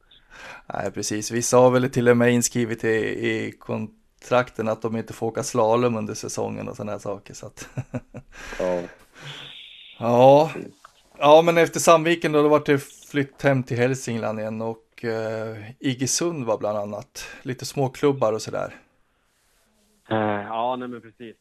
[0.74, 1.32] Nej, precis.
[1.32, 2.88] Vissa har väl till och med inskrivet i,
[3.28, 7.34] i kontrakten att de inte får åka slalom under säsongen och sådana här saker.
[7.34, 7.70] Så att...
[8.60, 8.82] ja.
[10.00, 10.52] ja.
[11.18, 15.58] Ja, men efter Sandviken då, då var det flytt hem till Hälsingland igen och eh,
[15.80, 17.28] Iggesund var bland annat.
[17.42, 18.76] Lite småklubbar och sådär.
[20.10, 20.18] Eh,
[20.48, 21.36] ja, nej men precis.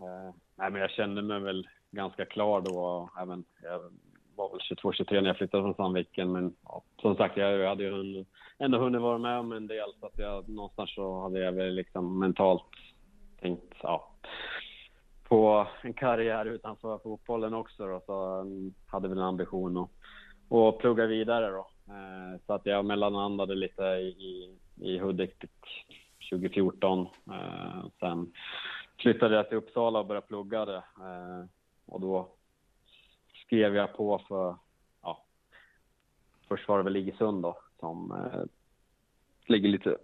[0.00, 3.10] Eh, nej, men jag kände mig väl ganska klar då.
[3.22, 3.80] Även, jag
[4.36, 6.32] var väl 22-23 när jag flyttade från Sandviken.
[6.32, 8.28] Men ja, som sagt, jag hade ju hunnit,
[8.58, 9.92] ändå hunnit vara med om en del.
[10.00, 12.62] Så att jag, någonstans så hade jag väl liksom mentalt
[13.40, 14.10] tänkt ja,
[15.28, 17.86] på en karriär utanför fotbollen också.
[17.86, 18.44] Då, så
[18.86, 19.90] hade väl en ambition att,
[20.52, 21.50] att plugga vidare.
[21.50, 21.70] Då.
[21.88, 25.34] Eh, så att jag mellanlandade lite i, i Hudik
[26.30, 27.06] 2014.
[27.30, 28.32] Eh, sen
[29.00, 30.76] flyttade jag till Uppsala och började plugga det.
[30.76, 31.44] Eh,
[31.86, 32.28] och då
[33.46, 34.56] skrev jag på för,
[35.02, 35.24] ja,
[36.48, 38.42] först var det väl Iggesund då, som eh,
[39.46, 39.96] ligger lite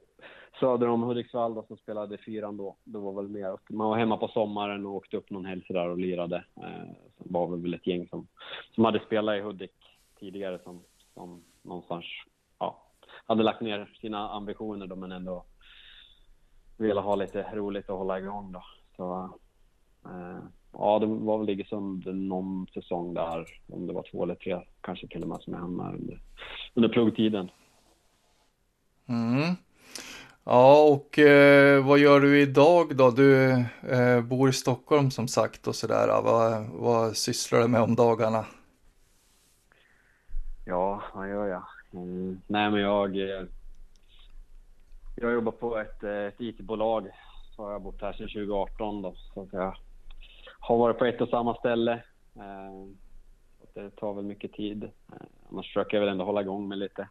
[0.61, 2.77] söder om Hudiksvall då, som spelade fyran då.
[2.85, 5.89] Det var väl mer, man var hemma på sommaren och åkte upp någon helg där
[5.89, 6.45] och lirade.
[6.57, 8.27] Eh, sen var väl ett gäng som,
[8.75, 9.73] som hade spelat i Hudik
[10.19, 10.83] tidigare som,
[11.15, 12.05] som någonstans,
[12.59, 12.83] ja,
[13.27, 15.45] hade lagt ner sina ambitioner då men ändå
[16.79, 18.63] ville ha lite roligt att hålla igång då.
[18.97, 19.39] Så,
[20.05, 20.39] eh,
[20.73, 25.09] ja, det var väl Iggesund någon säsong där, om det var två eller tre kanske
[25.09, 26.21] till och med som jag hamnade under,
[26.75, 27.51] under pluggtiden.
[29.09, 29.55] Mm.
[30.45, 33.11] Ja, och eh, vad gör du idag då?
[33.11, 33.51] Du
[33.89, 36.23] eh, bor i Stockholm som sagt och sådär.
[36.23, 38.45] Vad, vad sysslar du med om dagarna?
[40.67, 41.63] Ja, vad gör jag?
[41.93, 43.47] Mm, nej, men jag, eh,
[45.17, 47.09] jag jobbar på ett, eh, ett IT-bolag.
[47.57, 49.15] Så har jag bott här sedan 2018 då.
[49.35, 49.77] Så jag
[50.61, 51.93] har varit på ett och samma ställe.
[52.37, 52.87] Eh,
[53.75, 54.85] det tar väl mycket tid.
[54.85, 57.09] Eh, annars försöker jag väl ändå hålla igång med lite,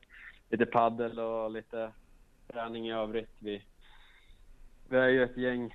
[0.50, 1.92] lite paddel och lite
[2.48, 3.32] träning i övrigt.
[3.40, 3.64] Vi,
[4.90, 5.74] vi är ju ett gäng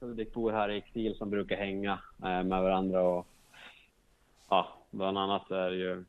[0.00, 3.26] Hudikbor här i Exil som brukar hänga eh, med varandra och
[4.48, 6.04] ja, bland annat är det ju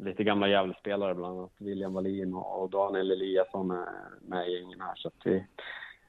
[0.00, 3.88] lite gamla Gävlespelare, bland annat William Wallin och Daniel Eliasson är
[4.20, 4.94] med i gängen här.
[4.96, 5.46] Så att vi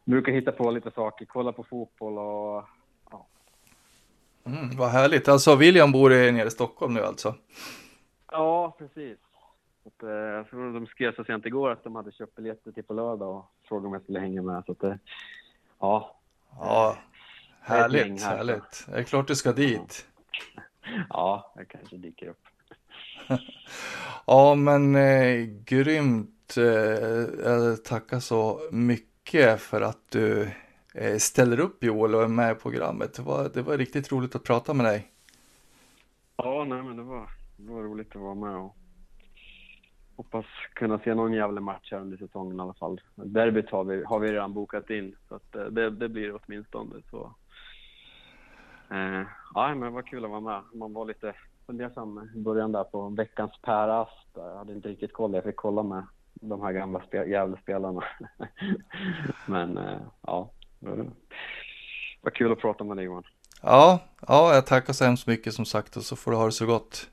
[0.09, 2.65] brukar hitta på lite saker, kolla på fotboll och
[3.11, 3.27] ja.
[4.45, 5.27] Mm, vad härligt.
[5.27, 7.35] Alltså William bor nere i Stockholm nu alltså?
[8.31, 9.17] Ja, precis.
[9.85, 12.83] Att, eh, jag tror de skrev så sent igår att de hade köpt biljetter till
[12.83, 14.63] på lördag och frågade om jag skulle hänga med.
[14.65, 14.95] Så att, eh,
[15.79, 16.15] ja.
[16.59, 16.97] Ja,
[17.61, 18.73] härligt, här, härligt.
[18.73, 18.91] Så.
[18.91, 20.05] Det är klart du ska dit.
[21.09, 22.43] Ja, jag kanske dyker upp.
[24.25, 26.57] ja, men eh, grymt.
[26.57, 26.63] Eh,
[27.43, 29.08] jag tackar så mycket
[29.57, 30.51] för att du
[30.93, 33.13] eh, ställer upp Joel och är med i programmet.
[33.13, 35.11] Det var, det var riktigt roligt att prata med dig.
[36.35, 38.75] Ja, nej, men det var, det var roligt att vara med och
[40.15, 43.01] hoppas kunna se någon jävla match här under säsongen i alla fall.
[43.15, 46.95] Derbyt har vi, har vi redan bokat in, så att eh, det, det blir åtminstone
[47.11, 47.35] så.
[48.91, 49.23] Eh,
[49.53, 50.61] ja, men det var kul att vara med.
[50.73, 51.33] Man var lite
[51.65, 54.29] fundersam i början där på veckans Per Asp.
[54.35, 55.33] Jag hade inte riktigt koll.
[55.33, 56.03] Jag fick kolla med
[56.39, 58.03] de här gamla Gävlespelarna.
[59.45, 61.11] Men eh, ja, det
[62.21, 63.23] var kul att prata med dig Johan.
[63.61, 66.51] Ja, ja, jag tackar så hemskt mycket som sagt och så får du ha det
[66.51, 67.09] så gott.